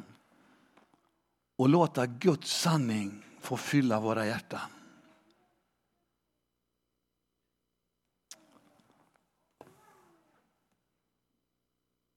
Och 1.57 1.69
låta 1.69 2.05
Guds 2.05 2.61
sanning 2.61 3.23
få 3.41 3.57
fylla 3.57 3.99
våra 3.99 4.25
hjärtan. 4.25 4.59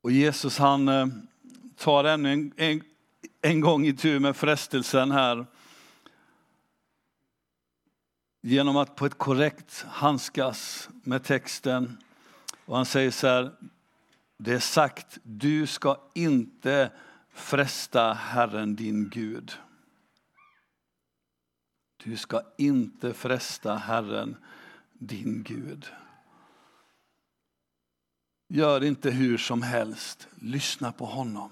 Och 0.02 0.10
Jesus 0.10 0.58
han 0.58 0.88
eh, 0.88 1.06
tar 1.76 2.04
ännu 2.04 2.32
en, 2.32 2.52
en, 2.56 2.82
en 3.42 3.60
gång 3.60 3.86
i 3.86 3.92
tur 3.92 4.20
med 4.20 4.36
frestelsen 4.36 5.10
här 5.10 5.46
genom 8.46 8.76
att 8.76 8.96
på 8.96 9.06
ett 9.06 9.18
korrekt 9.18 9.84
handskas 9.88 10.88
med 11.02 11.24
texten. 11.24 11.98
Och 12.64 12.76
han 12.76 12.86
säger 12.86 13.10
så 13.10 13.26
här, 13.26 13.52
det 14.38 14.52
är 14.52 14.58
sagt, 14.58 15.18
du 15.22 15.66
ska 15.66 16.00
inte 16.14 16.90
fresta 17.32 18.12
Herren 18.12 18.76
din 18.76 19.10
Gud. 19.10 19.52
Du 22.04 22.16
ska 22.16 22.42
inte 22.58 23.14
fresta 23.14 23.76
Herren 23.76 24.36
din 24.92 25.42
Gud. 25.42 25.86
Gör 28.48 28.84
inte 28.84 29.10
hur 29.10 29.38
som 29.38 29.62
helst, 29.62 30.28
lyssna 30.40 30.92
på 30.92 31.04
honom, 31.04 31.50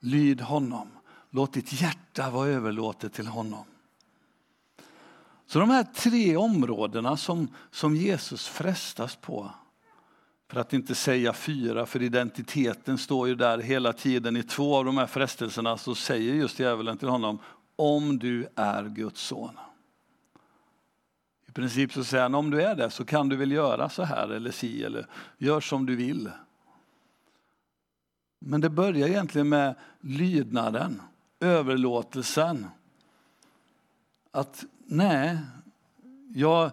lyd 0.00 0.40
honom, 0.40 0.90
låt 1.30 1.52
ditt 1.52 1.80
hjärta 1.80 2.30
vara 2.30 2.48
överlåtet 2.48 3.12
till 3.12 3.26
honom. 3.26 3.64
Så 5.46 5.58
de 5.58 5.70
här 5.70 5.84
tre 5.84 6.36
områdena 6.36 7.16
som, 7.16 7.48
som 7.70 7.96
Jesus 7.96 8.48
frestas 8.48 9.16
på, 9.16 9.50
för 10.50 10.60
att 10.60 10.72
inte 10.72 10.94
säga 10.94 11.32
fyra, 11.32 11.86
för 11.86 12.02
identiteten 12.02 12.98
står 12.98 13.28
ju 13.28 13.34
där 13.34 13.58
hela 13.58 13.92
tiden. 13.92 14.36
I 14.36 14.42
två 14.42 14.76
av 14.76 14.84
de 14.84 14.98
här 14.98 15.06
frestelserna 15.06 15.76
så 15.76 15.94
säger 15.94 16.34
just 16.34 16.58
djävulen 16.58 16.96
till 16.98 17.08
honom, 17.08 17.38
om 17.76 18.18
du 18.18 18.46
är 18.54 18.84
Guds 18.84 19.20
son. 19.20 19.58
I 21.48 21.52
princip 21.52 21.92
så 21.92 22.04
säger 22.04 22.22
han, 22.22 22.34
om 22.34 22.50
du 22.50 22.62
är 22.62 22.74
det 22.74 22.90
så 22.90 23.04
kan 23.04 23.28
du 23.28 23.36
väl 23.36 23.52
göra 23.52 23.88
så 23.88 24.02
här 24.02 24.28
eller 24.28 24.50
si, 24.50 24.84
eller 24.84 25.06
gör 25.38 25.60
som 25.60 25.86
du 25.86 25.96
vill. 25.96 26.30
Men 28.38 28.60
det 28.60 28.70
börjar 28.70 29.08
egentligen 29.08 29.48
med 29.48 29.74
lydnaden, 30.00 31.02
överlåtelsen. 31.40 32.66
Att 34.34 34.64
nej, 34.86 35.38
jag, 36.34 36.70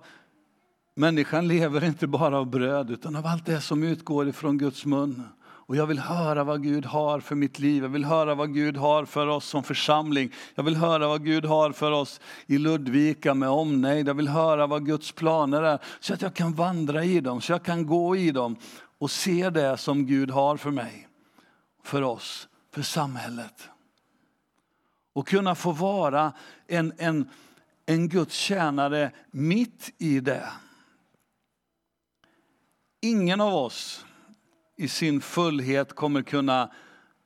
människan 0.95 1.47
lever 1.47 1.84
inte 1.84 2.08
bara 2.08 2.38
av 2.38 2.50
bröd 2.50 2.91
utan 2.91 3.15
av 3.15 3.26
allt 3.26 3.45
det 3.45 3.62
som 3.62 3.84
utgår 3.84 4.28
ifrån 4.28 4.58
Guds 4.58 4.86
mun. 4.86 5.24
Och 5.41 5.76
jag 5.76 5.88
vill 5.88 6.00
höra 6.00 6.43
vad 6.43 6.63
Gud 6.63 6.86
har 6.86 7.19
för 7.19 7.36
mitt 7.36 7.60
liv. 7.60 7.84
Jag 7.84 7.89
vill 7.89 8.06
höra 8.06 8.36
vad 8.36 8.54
Gud 8.54 8.78
har 8.78 9.06
för 9.06 9.28
oss 9.28 9.45
som 9.45 9.63
församling. 9.63 10.32
Jag 10.56 10.63
vill 10.63 10.76
höra 10.76 11.08
vad 11.08 11.26
Gud 11.26 11.45
har 11.45 11.71
för 11.71 11.91
oss 11.91 12.21
i 12.45 12.58
Ludvika 12.58 13.34
med 13.34 13.50
omnejd. 13.50 14.08
Jag 14.08 14.13
vill 14.13 14.28
höra 14.28 14.67
vad 14.67 14.86
Guds 14.86 15.12
planer 15.12 15.63
är 15.63 15.80
så 16.00 16.13
att 16.13 16.21
jag 16.21 16.34
kan 16.34 16.54
vandra 16.54 17.04
i 17.04 17.19
dem, 17.19 17.41
så 17.41 17.52
jag 17.52 17.63
kan 17.63 17.86
gå 17.86 18.15
i 18.15 18.32
dem 18.32 18.56
och 18.97 19.12
se 19.12 19.50
det 19.50 19.78
som 19.78 20.06
Gud 20.06 20.32
har 20.32 20.58
för 20.58 20.71
mig, 20.71 21.08
för 21.84 22.02
oss, 22.02 22.47
för 22.74 22.82
samhället. 22.82 23.69
Och 25.13 25.28
kunna 25.28 25.56
få 25.56 25.71
vara 25.71 26.34
en, 26.67 26.93
en, 26.97 27.30
en 27.86 28.10
Guds 28.10 28.36
tjänare 28.36 29.12
mitt 29.32 29.94
i 29.98 30.20
det. 30.20 30.50
Ingen 33.02 33.41
av 33.41 33.54
oss 33.54 34.06
i 34.78 34.88
sin 34.88 35.22
fullhet 35.22 35.94
kommer 35.94 36.22
kunna 36.22 36.72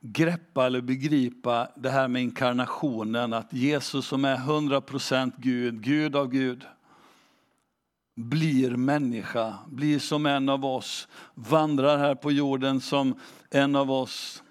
greppa 0.02 0.66
eller 0.66 0.82
begripa 0.82 1.68
det 1.76 1.90
här 1.90 2.08
med 2.08 2.22
inkarnationen, 2.22 3.34
att 3.34 3.54
Jesus 3.54 4.08
som 4.08 4.26
är 4.26 4.38
100% 4.38 5.32
Gud, 5.38 5.82
Gud 5.84 6.16
av 6.16 6.28
Gud, 6.28 6.66
blir 8.16 8.72
människa, 8.72 9.58
blir 9.68 10.00
som 10.00 10.26
en 10.26 10.50
av 10.50 10.66
oss, 10.66 11.08
vandrar 11.34 11.98
här 11.98 12.16
på 12.16 12.32
jorden 12.32 12.82
som 12.82 13.20
en 13.50 13.76
av 13.76 13.92
oss. 13.92 14.44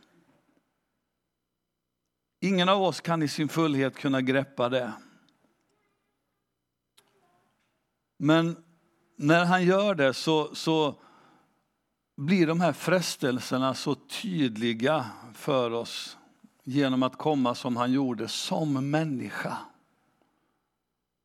Ingen 2.41 2.69
av 2.69 2.83
oss 2.83 3.01
kan 3.01 3.23
i 3.23 3.29
sin 3.29 3.49
fullhet 3.49 3.97
kunna 3.97 4.21
greppa 4.21 4.69
det. 4.69 4.93
Men 8.17 8.57
när 9.17 9.45
han 9.45 9.65
gör 9.65 9.95
det 9.95 10.15
så, 10.15 10.55
så 10.55 10.95
blir 12.17 12.47
de 12.47 12.61
här 12.61 12.73
frestelserna 12.73 13.75
så 13.75 13.95
tydliga 13.95 15.07
för 15.35 15.71
oss 15.71 16.17
genom 16.65 17.03
att 17.03 17.19
komma 17.19 17.55
som 17.55 17.77
han 17.77 17.93
gjorde, 17.93 18.29
som 18.29 18.91
människa. 18.91 19.59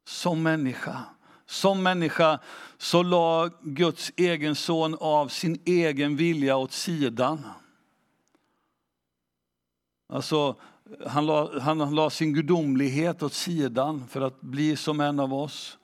Som 0.08 0.44
människa. 0.44 1.04
Som 1.46 1.84
människa 1.84 2.40
så 2.78 3.04
la 3.04 3.50
Guds 3.62 4.12
egen 4.16 4.56
son 4.56 4.98
av 5.00 5.28
sin 5.28 5.62
egen 5.66 6.16
vilja 6.16 6.58
åt 6.58 6.72
sidan. 6.72 7.46
Alltså, 10.10 10.56
han 11.08 11.26
la, 11.26 11.60
han 11.60 11.96
la 11.96 12.10
sin 12.10 12.34
gudomlighet 12.34 13.24
åt 13.24 13.34
sidan 13.34 14.08
för 14.08 14.22
att 14.22 14.42
bli 14.42 14.76
som 14.76 15.00
en 15.00 15.20
av 15.20 15.34
oss. 15.34 15.79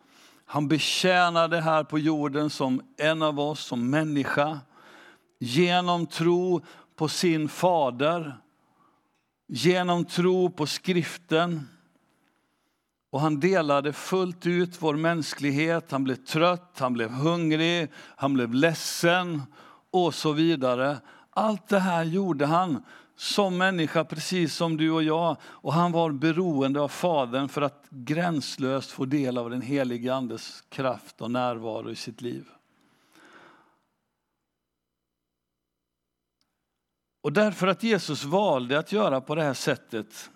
Han 0.46 0.68
betjänade 0.68 1.62
här 1.62 1.84
på 1.84 2.00
jorden 2.00 2.50
som 2.50 2.82
en 2.98 3.22
av 3.22 3.40
oss, 3.40 3.66
som 3.66 3.90
människa. 3.90 4.60
Genom 5.40 6.08
tro 6.08 6.62
på 6.96 7.08
sin 7.08 7.50
fader. 7.50 8.38
Genom 9.48 10.06
tro 10.06 10.50
på 10.50 10.66
skriften. 10.66 11.70
Och 13.12 13.22
han 13.22 13.40
delade 13.40 13.94
fullt 13.94 14.46
ut 14.46 14.82
vår 14.82 14.96
mänsklighet. 14.96 15.92
Han 15.92 16.04
blev 16.04 16.16
trött, 16.16 16.76
han 16.80 16.94
blev 16.94 17.10
hungrig, 17.10 17.92
han 17.96 18.34
blev 18.34 18.54
ledsen 18.54 19.42
och 19.92 20.14
så 20.16 20.32
vidare. 20.32 20.98
Allt 21.30 21.68
det 21.68 21.80
här 21.80 22.04
gjorde 22.04 22.46
han 22.46 22.84
som 23.16 23.58
människa, 23.58 24.04
precis 24.04 24.56
som 24.56 24.78
du 24.78 24.92
och 24.92 25.04
jag. 25.04 25.38
Och 25.44 25.74
han 25.74 25.92
var 25.92 26.12
beroende 26.12 26.82
av 26.82 26.88
Fadern 26.88 27.50
för 27.50 27.62
att 27.62 27.88
gränslöst 27.90 28.92
få 28.92 29.06
del 29.06 29.38
av 29.38 29.50
den 29.50 29.62
helige 29.62 30.14
Andes 30.14 30.64
kraft 30.70 31.22
och 31.22 31.32
närvaro 31.32 31.92
i 31.92 31.96
sitt 31.96 32.22
liv. 32.22 32.46
Och 37.22 37.34
därför 37.34 37.68
att 37.68 37.84
Jesus 37.84 38.24
valde 38.24 38.80
att 38.80 38.92
göra 38.92 39.22
på 39.22 39.36
det 39.36 39.44
här 39.44 39.54
sättet 39.54 40.30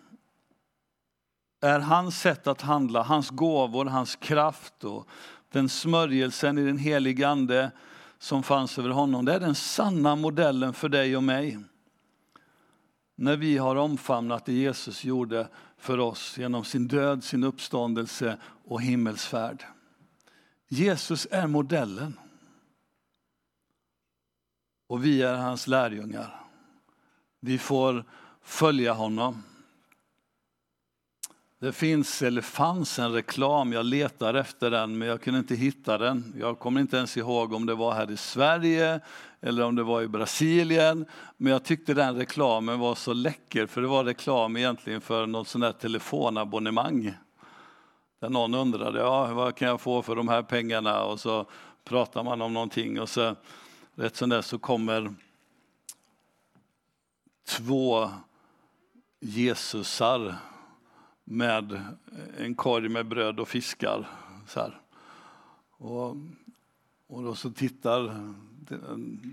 är 1.62 1.80
hans 1.80 2.20
sätt 2.22 2.48
att 2.48 2.62
handla, 2.62 3.04
hans 3.04 3.30
gåvor, 3.30 3.86
hans 3.86 4.16
kraft 4.16 4.84
och 4.84 5.08
den 5.52 5.70
smörjelsen 5.70 6.58
i 6.58 6.66
den 6.66 6.78
helige 6.78 7.28
Ande 7.28 7.72
som 8.20 8.44
fanns 8.44 8.80
över 8.80 8.90
honom. 8.90 9.26
Det 9.26 9.34
är 9.34 9.40
den 9.40 9.56
sanna 9.56 10.16
modellen 10.16 10.74
för 10.74 10.90
dig 10.90 11.18
och 11.18 11.24
mig 11.24 11.60
när 13.20 13.38
vi 13.38 13.58
har 13.58 13.76
omfamnat 13.76 14.46
det 14.46 14.54
Jesus 14.54 15.04
gjorde 15.04 15.48
för 15.78 15.98
oss 15.98 16.38
genom 16.38 16.64
sin 16.64 16.88
död, 16.88 17.24
sin 17.24 17.44
uppståndelse 17.44 18.38
och 18.44 18.82
himmelsfärd. 18.82 19.64
Jesus 20.68 21.28
är 21.32 21.48
modellen. 21.48 22.20
Och 24.88 25.06
vi 25.06 25.22
är 25.22 25.36
hans 25.36 25.68
lärjungar. 25.68 26.42
Vi 27.40 27.58
får 27.58 28.06
följa 28.42 28.94
honom. 28.94 29.44
Det 31.62 31.72
finns, 31.72 32.22
eller 32.22 32.42
fanns 32.42 33.00
en 33.00 33.12
reklam, 33.12 33.74
jag 33.74 33.86
letar 33.86 34.34
efter 34.34 34.72
den 34.72 34.98
men 34.98 35.08
jag 35.08 35.22
kunde 35.22 35.40
inte 35.40 35.56
hitta 35.56 35.98
den. 35.98 36.34
Jag 36.38 36.60
kommer 36.60 36.82
inte 36.82 36.98
ens 36.98 37.18
ihåg 37.18 37.54
om 37.54 37.66
det 37.66 37.76
var 37.76 37.94
här 37.94 38.12
i 38.12 38.18
Sverige 38.18 39.00
eller 39.42 39.64
om 39.64 39.76
det 39.76 39.84
var 39.84 40.02
i 40.02 40.08
Brasilien. 40.08 41.06
Men 41.38 41.52
jag 41.52 41.64
tyckte 41.64 41.94
den 41.94 42.16
reklamen 42.16 42.80
var 42.80 42.96
så 42.96 43.14
läcker 43.14 43.66
för 43.66 43.82
det 43.82 43.88
var 43.88 44.04
reklam 44.04 44.58
egentligen 44.58 45.02
för 45.02 45.26
något 45.26 45.48
sånt 45.48 45.62
där 45.62 45.72
telefonabonnemang. 45.72 47.14
Där 48.20 48.30
någon 48.30 48.54
undrade, 48.54 49.00
ja, 49.00 49.34
vad 49.34 49.56
kan 49.56 49.68
jag 49.68 49.82
få 49.82 50.02
för 50.02 50.16
de 50.16 50.28
här 50.28 50.44
pengarna? 50.44 51.04
Och 51.04 51.20
så 51.20 51.46
pratar 51.84 52.24
man 52.24 52.42
om 52.42 52.54
någonting 52.54 53.02
och 53.02 53.10
så 53.10 53.36
rätt 53.96 54.16
som 54.16 54.30
det 54.30 54.44
så 54.44 54.60
kommer 54.60 55.16
två 57.48 58.10
Jesusar 59.20 60.36
med 61.30 61.82
en 62.38 62.56
korg 62.56 62.90
med 62.90 63.08
bröd 63.08 63.40
och 63.40 63.48
fiskar. 63.48 64.08
Så 64.48 64.60
här. 64.60 64.82
Och, 65.78 66.16
och 67.08 67.24
då 67.24 67.36
så 67.36 67.50
tittar 67.50 68.32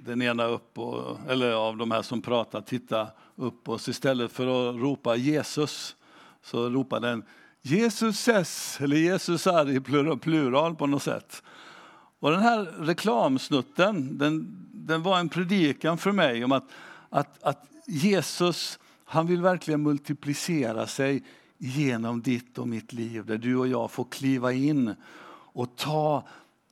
den 0.04 0.22
ena 0.22 0.44
upp, 0.44 0.78
och, 0.78 1.18
eller 1.28 1.52
av 1.52 1.76
de 1.76 1.90
här 1.90 2.02
som 2.02 2.22
pratar, 2.22 2.60
tittar 2.60 3.10
upp 3.34 3.68
och 3.68 3.88
istället 3.88 4.32
för 4.32 4.70
att 4.70 4.76
ropa 4.76 5.16
Jesus 5.16 5.96
så 6.42 6.70
ropar 6.70 7.00
den 7.00 7.24
Jesus 7.62 8.28
ses, 8.28 8.80
eller 8.80 8.96
Jesus 8.96 9.46
är 9.46 9.70
i 9.70 9.80
plural 10.20 10.74
på 10.74 10.86
något 10.86 11.02
sätt. 11.02 11.42
Och 12.18 12.30
den 12.30 12.40
här 12.40 12.64
reklamsnutten, 12.64 14.18
den, 14.18 14.66
den 14.72 15.02
var 15.02 15.18
en 15.18 15.28
predikan 15.28 15.98
för 15.98 16.12
mig 16.12 16.44
om 16.44 16.52
att, 16.52 16.64
att, 17.10 17.42
att 17.42 17.66
Jesus, 17.86 18.78
han 19.04 19.26
vill 19.26 19.42
verkligen 19.42 19.82
multiplicera 19.82 20.86
sig 20.86 21.24
genom 21.58 22.22
ditt 22.22 22.58
och 22.58 22.68
mitt 22.68 22.92
liv, 22.92 23.26
där 23.26 23.38
du 23.38 23.56
och 23.56 23.68
jag 23.68 23.90
får 23.90 24.04
kliva 24.04 24.52
in 24.52 24.94
och 25.52 25.76
ta 25.76 26.28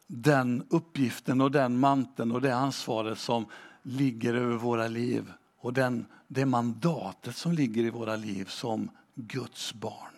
den 0.06 0.66
uppgiften 0.70 1.40
och 1.40 1.50
den 1.50 1.78
manteln 1.78 2.32
och 2.32 2.40
det 2.40 2.54
ansvaret 2.54 3.18
som 3.18 3.46
ligger 3.82 4.34
över 4.34 4.56
våra 4.56 4.88
liv 4.88 5.32
och 5.58 5.72
den, 5.72 6.06
det 6.28 6.46
mandatet 6.46 7.36
som 7.36 7.52
ligger 7.52 7.84
i 7.84 7.90
våra 7.90 8.16
liv 8.16 8.44
som 8.44 8.90
Guds 9.14 9.74
barn. 9.74 10.14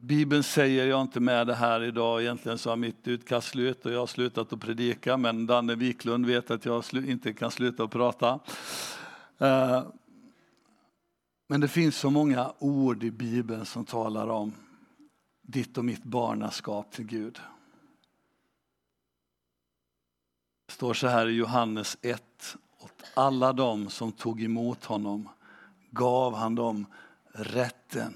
Bibeln 0.00 0.42
säger, 0.42 0.86
jag 0.86 0.98
är 0.98 1.02
inte 1.02 1.20
med 1.20 1.46
det 1.46 1.54
här 1.54 1.82
idag, 1.82 2.22
egentligen 2.22 2.58
så 2.58 2.70
har 2.70 2.76
mitt 2.76 3.08
utkast 3.08 3.48
slut 3.48 3.86
och 3.86 3.92
jag 3.92 3.98
har 3.98 4.06
slutat 4.06 4.52
att 4.52 4.60
predika, 4.60 5.16
men 5.16 5.46
Danne 5.46 5.74
Wiklund 5.74 6.26
vet 6.26 6.50
att 6.50 6.64
jag 6.64 6.84
inte 6.92 7.32
kan 7.32 7.50
sluta 7.50 7.84
att 7.84 7.90
prata. 7.90 8.40
Eh, 9.38 9.82
men 11.50 11.60
det 11.60 11.68
finns 11.68 11.96
så 11.96 12.10
många 12.10 12.52
ord 12.58 13.04
i 13.04 13.10
Bibeln 13.10 13.66
som 13.66 13.84
talar 13.84 14.28
om 14.28 14.54
ditt 15.42 15.78
och 15.78 15.84
mitt 15.84 16.04
barnaskap 16.04 16.92
till 16.92 17.04
Gud. 17.04 17.40
Det 20.66 20.72
står 20.72 20.94
så 20.94 21.06
här 21.06 21.28
i 21.28 21.32
Johannes 21.32 21.98
1. 22.02 22.56
Åt 22.78 23.04
alla 23.14 23.52
dem 23.52 23.90
som 23.90 24.12
tog 24.12 24.42
emot 24.42 24.84
honom 24.84 25.28
gav 25.90 26.34
han 26.34 26.54
dem 26.54 26.86
rätten 27.32 28.14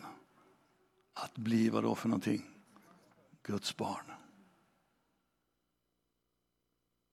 att 1.14 1.36
bli 1.36 1.68
vad 1.68 1.82
då 1.82 1.94
för 1.94 2.08
någonting? 2.08 2.42
Guds 3.42 3.76
barn. 3.76 4.04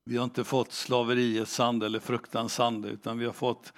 Vi 0.05 0.17
har 0.17 0.23
inte 0.23 0.43
fått 0.43 0.71
slaveriets 0.71 1.59
ande 1.59 1.85
eller 1.85 1.99
fruktans 1.99 2.59
ande 2.59 2.89
utan 2.89 3.17
vi 3.17 3.25
har 3.25 3.33
fått 3.33 3.73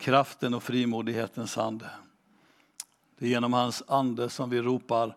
kraften 0.00 0.54
och 0.54 0.62
frimodighetens 0.62 1.58
ande. 1.58 1.90
Det 3.18 3.26
är 3.26 3.28
genom 3.28 3.52
hans 3.52 3.82
ande 3.86 4.30
som 4.30 4.50
vi 4.50 4.62
ropar 4.62 5.16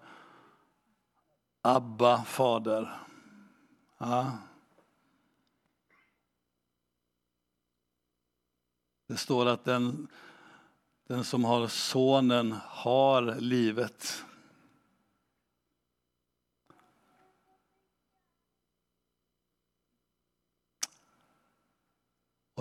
Abba, 1.62 2.24
Fader. 2.24 3.00
Ja. 3.98 4.38
Det 9.08 9.18
står 9.18 9.46
att 9.46 9.66
den, 9.66 10.08
den 11.08 11.24
som 11.24 11.44
har 11.44 11.68
sonen 11.68 12.56
har 12.62 13.36
livet. 13.36 14.24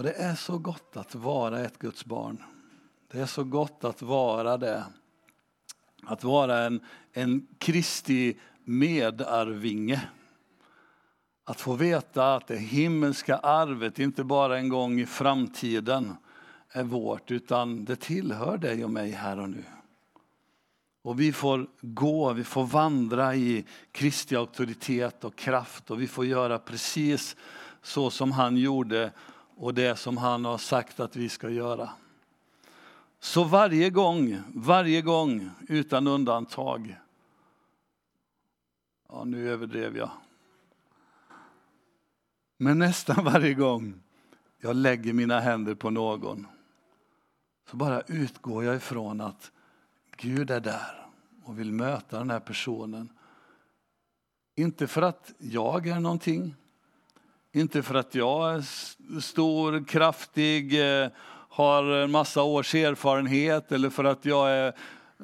Och 0.02 0.08
det 0.08 0.14
är 0.14 0.34
så 0.34 0.58
gott 0.58 0.96
att 0.96 1.14
vara 1.14 1.60
ett 1.60 1.78
Guds 1.78 2.04
barn. 2.04 2.42
Det 3.12 3.20
är 3.20 3.26
så 3.26 3.44
gott 3.44 3.84
att 3.84 4.02
vara 4.02 4.56
det. 4.56 4.84
Att 6.02 6.24
vara 6.24 6.58
en, 6.58 6.80
en 7.12 7.46
Kristi 7.58 8.36
medarvinge. 8.64 10.08
Att 11.44 11.60
få 11.60 11.74
veta 11.74 12.34
att 12.34 12.46
det 12.46 12.56
himmelska 12.56 13.36
arvet 13.36 13.98
inte 13.98 14.24
bara 14.24 14.58
en 14.58 14.68
gång 14.68 15.00
i 15.00 15.06
framtiden 15.06 16.16
är 16.70 16.84
vårt, 16.84 17.30
utan 17.30 17.84
det 17.84 17.96
tillhör 17.96 18.58
dig 18.58 18.84
och 18.84 18.90
mig 18.90 19.10
här 19.10 19.38
och 19.38 19.50
nu. 19.50 19.64
Och 21.02 21.20
vi 21.20 21.32
får 21.32 21.66
gå, 21.80 22.32
vi 22.32 22.44
får 22.44 22.64
vandra 22.64 23.34
i 23.34 23.64
Kristi 23.92 24.36
auktoritet 24.36 25.24
och 25.24 25.36
kraft 25.36 25.90
och 25.90 26.00
vi 26.00 26.06
får 26.06 26.26
göra 26.26 26.58
precis 26.58 27.36
så 27.82 28.10
som 28.10 28.32
han 28.32 28.56
gjorde 28.56 29.12
och 29.62 29.74
det 29.74 29.96
som 29.96 30.16
han 30.16 30.44
har 30.44 30.58
sagt 30.58 31.00
att 31.00 31.16
vi 31.16 31.28
ska 31.28 31.50
göra. 31.50 31.90
Så 33.20 33.44
varje 33.44 33.90
gång, 33.90 34.42
varje 34.54 35.02
gång 35.02 35.50
utan 35.68 36.06
undantag. 36.06 36.96
Ja, 39.08 39.24
nu 39.24 39.50
överdrev 39.50 39.96
jag. 39.96 40.10
Men 42.56 42.78
nästan 42.78 43.24
varje 43.32 43.54
gång 43.54 43.94
jag 44.58 44.76
lägger 44.76 45.12
mina 45.12 45.40
händer 45.40 45.74
på 45.74 45.90
någon 45.90 46.46
så 47.70 47.76
bara 47.76 48.00
utgår 48.00 48.64
jag 48.64 48.76
ifrån 48.76 49.20
att 49.20 49.52
Gud 50.16 50.50
är 50.50 50.60
där 50.60 51.06
och 51.44 51.58
vill 51.58 51.72
möta 51.72 52.18
den 52.18 52.30
här 52.30 52.40
personen. 52.40 53.08
Inte 54.54 54.86
för 54.86 55.02
att 55.02 55.32
jag 55.38 55.86
är 55.86 56.00
någonting, 56.00 56.54
inte 57.52 57.82
för 57.82 57.94
att 57.94 58.14
jag 58.14 58.54
är 58.54 59.20
stor, 59.20 59.84
kraftig, 59.84 60.80
eh, 60.80 61.08
har 61.48 61.84
en 61.84 62.10
massa 62.10 62.42
års 62.42 62.74
erfarenhet 62.74 63.72
eller 63.72 63.90
för 63.90 64.04
att 64.04 64.24
jag 64.24 64.50
är, 64.50 64.72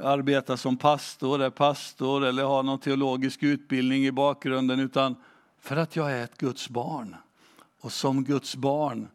arbetar 0.03 0.57
som 0.57 0.77
pastor, 0.77 1.43
är 1.43 1.51
pastor 1.51 2.25
eller 2.25 2.45
har 2.45 2.63
någon 2.63 2.79
teologisk 2.79 3.43
utbildning 3.43 4.07
i 4.07 4.13
bakgrunden 4.13 4.81
utan 4.81 5.17
för 5.61 5.77
att 5.77 5.97
jag 5.97 6.13
är 6.13 6.25
ett 6.25 6.39
Guds 6.39 6.69
barn. 6.69 7.17
Och 7.81 7.93
som 7.93 8.25
Guds 8.25 8.57
barn 8.57 9.09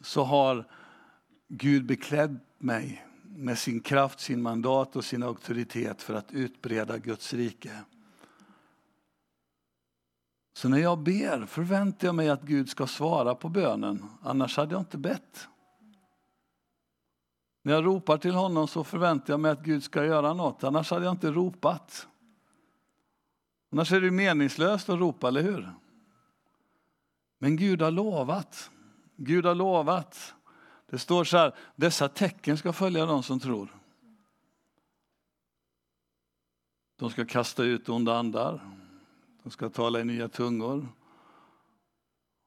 så 0.00 0.22
har 0.22 0.64
Gud 1.48 1.86
beklädd 1.86 2.38
mig 2.58 3.06
med 3.22 3.58
sin 3.58 3.80
kraft, 3.80 4.20
sin 4.20 4.42
mandat 4.42 4.96
och 4.96 5.04
sin 5.04 5.22
auktoritet 5.22 6.02
för 6.02 6.14
att 6.14 6.32
utbreda 6.32 6.98
Guds 6.98 7.34
rike. 7.34 7.70
Så 10.52 10.68
när 10.68 10.78
jag 10.78 10.98
ber 10.98 11.46
förväntar 11.46 12.08
jag 12.08 12.14
mig 12.14 12.28
att 12.28 12.42
Gud 12.42 12.68
ska 12.68 12.86
svara 12.86 13.34
på 13.34 13.48
bönen, 13.48 14.04
annars 14.22 14.56
hade 14.56 14.74
jag 14.74 14.80
inte 14.80 14.98
bett. 14.98 15.48
När 17.62 17.72
jag 17.72 17.86
ropar 17.86 18.18
till 18.18 18.34
honom 18.34 18.68
så 18.68 18.84
förväntar 18.84 19.32
jag 19.32 19.40
mig 19.40 19.50
att 19.50 19.62
Gud 19.62 19.82
ska 19.84 20.04
göra 20.04 20.34
något, 20.34 20.64
annars 20.64 20.90
hade 20.90 21.04
jag 21.04 21.12
inte 21.14 21.30
ropat. 21.30 22.08
Annars 23.72 23.92
är 23.92 24.00
det 24.00 24.10
meningslöst 24.10 24.88
att 24.88 24.98
ropa, 24.98 25.28
eller 25.28 25.42
hur? 25.42 25.72
Men 27.38 27.56
Gud 27.56 27.82
har 27.82 27.90
lovat. 27.90 28.70
Gud 29.16 29.46
har 29.46 29.54
lovat. 29.54 30.34
Det 30.86 30.98
står 30.98 31.24
så 31.24 31.36
här, 31.36 31.54
dessa 31.76 32.08
tecken 32.08 32.58
ska 32.58 32.72
följa 32.72 33.06
de 33.06 33.22
som 33.22 33.40
tror. 33.40 33.76
De 36.96 37.10
ska 37.10 37.24
kasta 37.24 37.62
ut 37.62 37.88
onda 37.88 38.16
andar. 38.18 38.81
De 39.42 39.50
ska 39.50 39.68
tala 39.68 40.00
i 40.00 40.04
nya 40.04 40.28
tungor. 40.28 40.88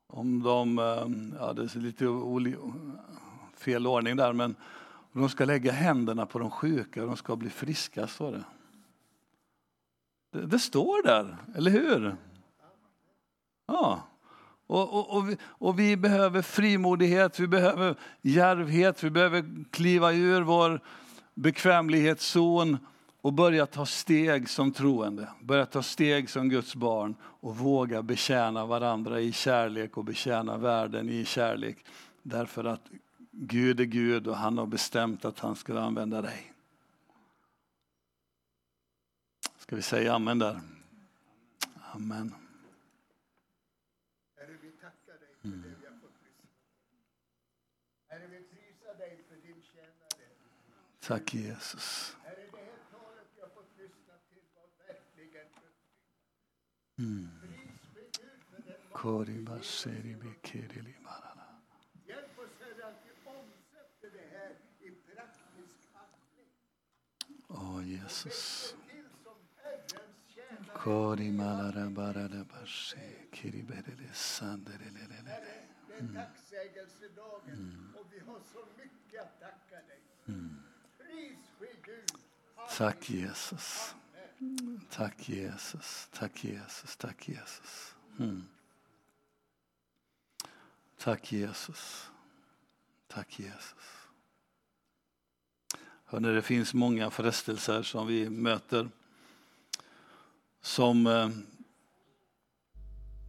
Om 0.07 0.43
de, 0.43 0.79
eh, 0.79 1.37
ja 1.39 1.53
det 1.53 1.75
är 1.75 1.79
lite 1.79 2.05
fel 3.57 3.87
ordning 3.87 4.15
där, 4.15 4.33
men 4.33 4.55
de 5.11 5.29
ska 5.29 5.45
lägga 5.45 5.71
händerna 5.71 6.25
på 6.25 6.39
de 6.39 6.51
sjuka 6.51 7.01
och 7.01 7.07
de 7.07 7.17
ska 7.17 7.35
bli 7.35 7.49
friska, 7.49 8.07
står 8.07 8.31
det. 8.31 8.43
Det, 10.31 10.45
det 10.45 10.59
står 10.59 11.03
där, 11.03 11.37
eller 11.55 11.71
hur? 11.71 12.15
Ja. 13.67 14.01
Och, 14.67 14.93
och, 14.93 15.17
och, 15.17 15.29
vi, 15.29 15.37
och, 15.43 15.79
vi, 15.79 15.97
behöver 15.97 16.41
frimodighet, 16.41 17.39
vi 17.39 17.47
behöver 17.47 17.95
järvhet, 18.21 19.03
vi 19.03 19.09
behöver 19.09 19.65
kliva 19.71 20.13
ur 20.13 20.41
vår 20.41 20.79
bekvämlighetszon 21.33 22.77
och 23.25 23.33
börja 23.33 23.65
ta 23.65 23.85
steg 23.85 24.49
som 24.49 24.71
troende, 24.71 25.29
börja 25.41 25.65
ta 25.65 25.83
steg 25.83 26.29
som 26.29 26.49
Guds 26.49 26.75
barn 26.75 27.15
och 27.21 27.57
våga 27.57 28.03
betjäna 28.03 28.65
varandra 28.65 29.21
i 29.21 29.31
kärlek 29.31 29.97
och 29.97 30.05
betjäna 30.05 30.57
världen 30.57 31.09
i 31.09 31.25
kärlek. 31.25 31.85
Därför 32.21 32.63
att 32.63 32.81
Gud 33.31 33.79
är 33.79 33.85
Gud 33.85 34.27
och 34.27 34.37
han 34.37 34.57
har 34.57 34.65
bestämt 34.65 35.25
att 35.25 35.39
han 35.39 35.55
ska 35.55 35.79
använda 35.79 36.21
dig. 36.21 36.53
Ska 39.57 39.75
vi 39.75 39.81
säga 39.81 40.13
amen 40.13 40.39
där? 40.39 40.61
Amen. 41.93 42.35
Herre, 44.37 44.57
vi 44.61 44.71
tackar 44.71 45.19
dig 45.19 45.29
för 45.41 45.47
det 45.47 45.75
vi 45.81 45.85
har 45.85 45.99
fått 46.01 46.21
lyssna 46.23 46.49
Herre, 48.07 48.27
vi 48.27 48.39
prisar 48.39 48.97
dig 48.97 49.23
för 49.29 49.35
din 49.35 49.61
tjänare. 49.61 49.95
Tack 51.07 51.33
Jesus. 51.33 52.17
Herre, 52.23 52.35
det 52.35 52.57
här 52.57 52.81
talet 52.91 53.27
vi 53.35 53.41
har 53.41 53.49
fått 53.49 53.77
lyssna 53.77 54.13
till 54.29 54.41
var 54.55 54.67
verkligen 54.87 55.47
uppbyggande. 55.47 55.67
Mm. 55.67 55.73
Pris 55.73 55.73
för 55.75 55.93
Gud 55.93 56.09
för 56.09 56.13
den 56.13 56.13
Kori 56.13 56.13
baseri 56.13 56.13
bekeri 56.13 56.13
limarana. 56.13 56.13
Hjälp 56.13 56.13
oss 56.13 56.13
Herre 56.13 56.13
att 56.13 56.13
vi 56.13 56.13
omsätter 56.25 56.33
det 56.37 56.53
här 56.61 56.83
i 56.83 56.84
Mm. 56.97 57.29
praktisk 65.15 65.89
handling. 65.93 66.49
Åh 67.47 67.89
Jesus. 67.89 68.75
Till 68.89 69.09
som 69.23 69.35
Herrens 69.55 70.17
tjänare. 70.27 70.77
Kori 70.77 71.31
malara 71.31 71.89
barada 71.89 72.43
bashe 72.43 73.09
kiri 73.31 73.63
berele 73.63 74.13
sanderelelele. 74.13 75.35
Det 75.87 75.93
är 75.93 76.13
tacksägelsedagen 76.13 77.93
och 77.99 78.05
vi 78.13 78.19
har 78.19 78.39
så 78.53 78.65
mycket 78.77 79.13
mm. 79.13 79.25
att 79.25 79.41
mm. 79.41 79.51
tacka 79.51 79.87
dig. 79.87 80.01
Pris 80.97 81.39
ske 81.59 81.67
Gud. 81.83 82.11
Tack 82.77 83.09
Jesus. 83.09 83.95
Tack 84.89 85.29
Jesus, 85.29 86.09
tack 86.11 86.43
Jesus, 86.43 86.95
tack 86.95 87.29
Jesus. 87.29 87.95
Mm. 88.19 88.43
Tack 90.97 91.31
Jesus. 91.31 92.09
Tack 93.07 93.39
Jesus. 93.39 94.07
Hörrni, 96.05 96.27
det 96.27 96.41
finns 96.41 96.73
många 96.73 97.09
frestelser 97.09 97.83
som 97.83 98.07
vi 98.07 98.29
möter. 98.29 98.89
Som 100.61 101.07
eh, 101.07 101.29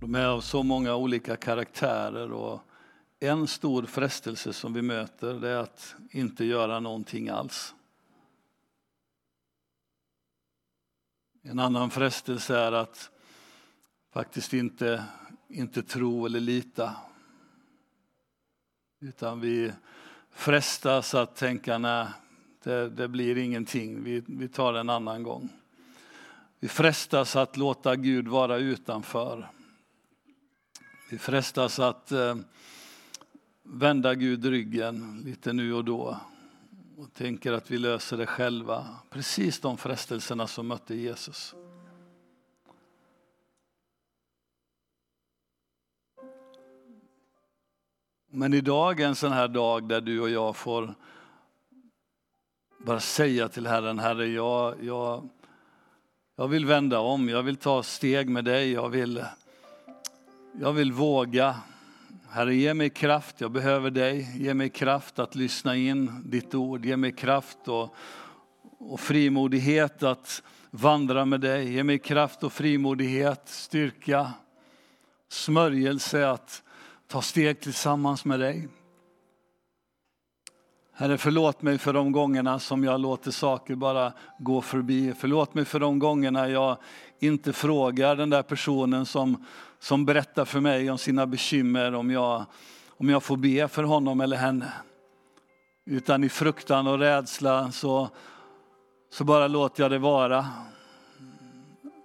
de 0.01 0.15
är 0.15 0.27
av 0.27 0.41
så 0.41 0.63
många 0.63 0.95
olika 0.95 1.37
karaktärer 1.37 2.33
och 2.33 2.61
en 3.21 3.47
stor 3.47 3.83
frestelse 3.83 4.53
som 4.53 4.73
vi 4.73 4.83
möter 4.83 5.35
det 5.35 5.49
är 5.49 5.57
att 5.57 5.95
inte 6.11 6.45
göra 6.45 6.81
någonting 6.81 7.29
alls. 7.29 7.75
En 11.49 11.59
annan 11.59 11.91
frestelse 11.91 12.59
är 12.59 12.73
att 12.73 13.11
faktiskt 14.13 14.53
inte, 14.53 15.05
inte 15.49 15.83
tro 15.83 16.27
eller 16.27 16.41
lita. 16.41 16.97
Utan 19.01 19.41
vi 19.41 19.73
frestas 20.31 21.15
att 21.15 21.37
tänka, 21.37 21.79
nej, 21.79 22.07
det, 22.63 22.89
det 22.89 23.09
blir 23.09 23.39
ingenting, 23.39 24.05
vi, 24.05 24.23
vi 24.27 24.49
tar 24.49 24.75
en 24.75 24.91
annan 24.91 25.23
gång. 25.23 25.49
Vi 26.61 26.69
frestas 26.69 27.37
att 27.37 27.57
låta 27.57 27.97
Gud 27.97 28.29
vara 28.29 28.57
utanför. 28.57 29.49
Vi 31.11 31.19
frestas 31.19 31.79
att 31.79 32.13
eh, 32.13 32.37
vända 33.63 34.15
Gud 34.15 34.45
ryggen 34.45 35.23
lite 35.25 35.53
nu 35.53 35.75
och 35.75 35.85
då 35.85 36.21
och 36.99 37.15
tänker 37.15 37.53
att 37.53 37.71
vi 37.71 37.79
löser 37.79 38.17
det 38.17 38.27
själva. 38.27 38.87
Precis 39.11 39.61
de 39.61 39.77
frestelserna 39.77 40.47
som 40.47 40.67
mötte 40.67 40.95
Jesus. 40.95 41.55
Men 48.31 48.55
idag 48.55 49.01
är 49.01 49.07
en 49.07 49.17
sån 49.17 49.33
här 49.33 49.49
dag 49.49 49.89
där 49.89 50.01
du 50.01 50.21
och 50.21 50.31
jag 50.31 50.57
får 50.57 50.95
bara 52.79 53.01
säga 53.01 53.49
till 53.49 53.67
Herren, 53.67 53.99
Herre, 53.99 54.27
jag, 54.27 54.85
jag, 54.85 55.29
jag 56.37 56.49
vill 56.49 56.67
vända 56.67 56.99
om, 56.99 57.29
jag 57.29 57.43
vill 57.43 57.57
ta 57.57 57.83
steg 57.83 58.29
med 58.29 58.45
dig, 58.45 58.73
jag 58.73 58.89
vill, 58.89 59.25
jag 60.61 60.73
vill 60.73 60.93
våga. 60.93 61.57
Herre, 62.37 62.55
ge 62.55 62.75
mig 62.75 62.91
kraft, 62.91 63.41
jag 63.41 63.51
behöver 63.51 63.91
dig. 63.91 64.29
Ge 64.39 64.55
mig 64.55 64.69
kraft 64.69 65.19
att 65.19 65.35
lyssna 65.35 65.77
in 65.77 66.23
ditt 66.25 66.55
ord. 66.55 66.85
Ge 66.85 66.97
mig 66.97 67.13
kraft 67.13 67.59
och, 67.69 67.95
och 68.79 69.01
frimodighet 69.01 70.03
att 70.03 70.43
vandra 70.71 71.25
med 71.25 71.41
dig. 71.41 71.73
Ge 71.73 71.85
mig 71.85 71.99
kraft 71.99 72.43
och 72.43 72.53
frimodighet, 72.53 73.43
styrka, 73.45 74.33
smörjelse 75.29 76.31
att 76.31 76.63
ta 77.09 77.23
steg 77.23 77.61
tillsammans 77.61 78.25
med 78.25 78.41
dig. 78.41 78.69
Herre, 80.93 81.19
förlåt 81.19 81.63
mig 81.63 81.79
för 81.79 81.93
de 81.93 82.13
gångerna 82.13 82.59
som 82.59 82.85
jag 82.85 83.01
låter 83.01 83.31
saker 83.31 83.75
bara 83.75 84.13
gå 84.39 84.61
förbi. 84.61 85.15
Förlåt 85.19 85.55
mig 85.55 85.65
för 85.65 85.81
de 85.81 85.99
gångerna 85.99 86.49
jag 86.49 86.77
inte 87.19 87.53
frågar 87.53 88.17
den 88.17 88.31
där 88.31 88.43
personen 88.43 89.07
som, 89.07 89.45
som 89.79 90.05
berättar 90.05 90.45
för 90.45 90.61
mig 90.61 90.91
om 90.91 90.99
sina 90.99 91.27
bekymmer, 91.27 91.95
om 91.95 92.11
jag, 92.11 92.45
om 92.89 93.09
jag 93.09 93.23
får 93.23 93.37
be 93.37 93.69
för 93.69 93.83
honom 93.83 94.21
eller 94.21 94.37
henne. 94.37 94.73
Utan 95.87 96.25
i 96.25 96.29
fruktan 96.29 96.87
och 96.87 96.99
rädsla 96.99 97.73
så, 97.73 98.09
så 99.13 99.25
bara 99.25 99.49
låter 99.49 99.83
jag 99.83 99.91
det 99.91 99.99
vara. 99.99 100.47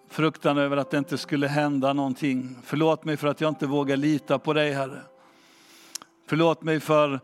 Fruktan 0.09 0.57
över 0.57 0.77
att 0.77 0.91
det 0.91 0.97
inte 0.97 1.17
skulle 1.17 1.47
hända 1.47 1.93
någonting. 1.93 2.57
Förlåt 2.63 3.05
mig 3.05 3.17
för 3.17 3.27
att 3.27 3.41
jag 3.41 3.49
inte 3.49 3.67
vågar 3.67 3.97
lita 3.97 4.39
på 4.39 4.53
dig 4.53 4.71
Herre. 4.71 5.01
Förlåt 6.27 6.63
mig 6.63 6.79
för 6.79 7.19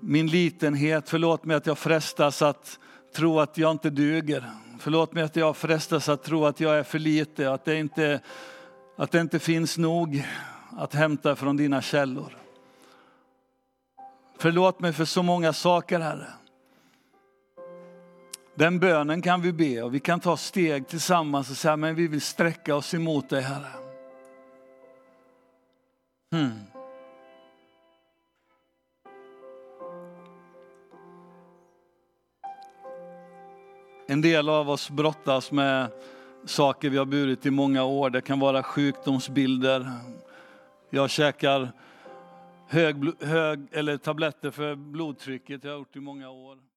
min 0.00 0.26
litenhet. 0.26 1.08
Förlåt 1.08 1.44
mig 1.44 1.56
att 1.56 1.66
jag 1.66 1.78
frestas 1.78 2.42
att 2.42 2.78
tro 3.14 3.40
att 3.40 3.58
jag 3.58 3.70
inte 3.70 3.90
duger. 3.90 4.50
Förlåt 4.78 5.12
mig 5.12 5.22
att 5.22 5.36
jag 5.36 5.56
frestas 5.56 6.08
att 6.08 6.22
tro 6.22 6.44
att 6.44 6.60
jag 6.60 6.78
är 6.78 6.82
för 6.82 6.98
lite, 6.98 7.52
att 7.52 7.64
det 7.64 7.76
inte, 7.76 8.20
att 9.00 9.10
det 9.10 9.20
inte 9.20 9.38
finns 9.38 9.78
nog 9.78 10.24
att 10.76 10.94
hämta 10.94 11.36
från 11.36 11.56
dina 11.56 11.82
källor. 11.82 12.36
Förlåt 14.38 14.80
mig 14.80 14.92
för 14.92 15.04
så 15.04 15.22
många 15.22 15.52
saker, 15.52 16.00
Herre. 16.00 16.26
Den 18.54 18.78
bönen 18.78 19.22
kan 19.22 19.42
vi 19.42 19.52
be 19.52 19.82
och 19.82 19.94
vi 19.94 20.00
kan 20.00 20.20
ta 20.20 20.36
steg 20.36 20.88
tillsammans 20.88 21.50
och 21.50 21.56
säga, 21.56 21.76
men 21.76 21.94
vi 21.94 22.08
vill 22.08 22.20
sträcka 22.20 22.76
oss 22.76 22.94
emot 22.94 23.28
dig 23.28 23.42
Herre. 23.42 23.72
Hmm. 26.32 26.60
En 34.06 34.20
del 34.20 34.48
av 34.48 34.70
oss 34.70 34.90
brottas 34.90 35.52
med 35.52 35.90
saker 36.44 36.90
vi 36.90 36.98
har 36.98 37.06
burit 37.06 37.46
i 37.46 37.50
många 37.50 37.84
år. 37.84 38.10
Det 38.10 38.20
kan 38.20 38.40
vara 38.40 38.62
sjukdomsbilder. 38.62 39.92
Jag 40.90 41.10
käkar 41.10 41.72
hög, 42.68 42.96
hög, 43.20 43.68
eller 43.72 43.96
tabletter 43.96 44.50
för 44.50 44.74
blodtrycket, 44.74 45.64
jag 45.64 45.70
har 45.70 45.78
gjort 45.78 45.96
i 45.96 46.00
många 46.00 46.30
år. 46.30 46.69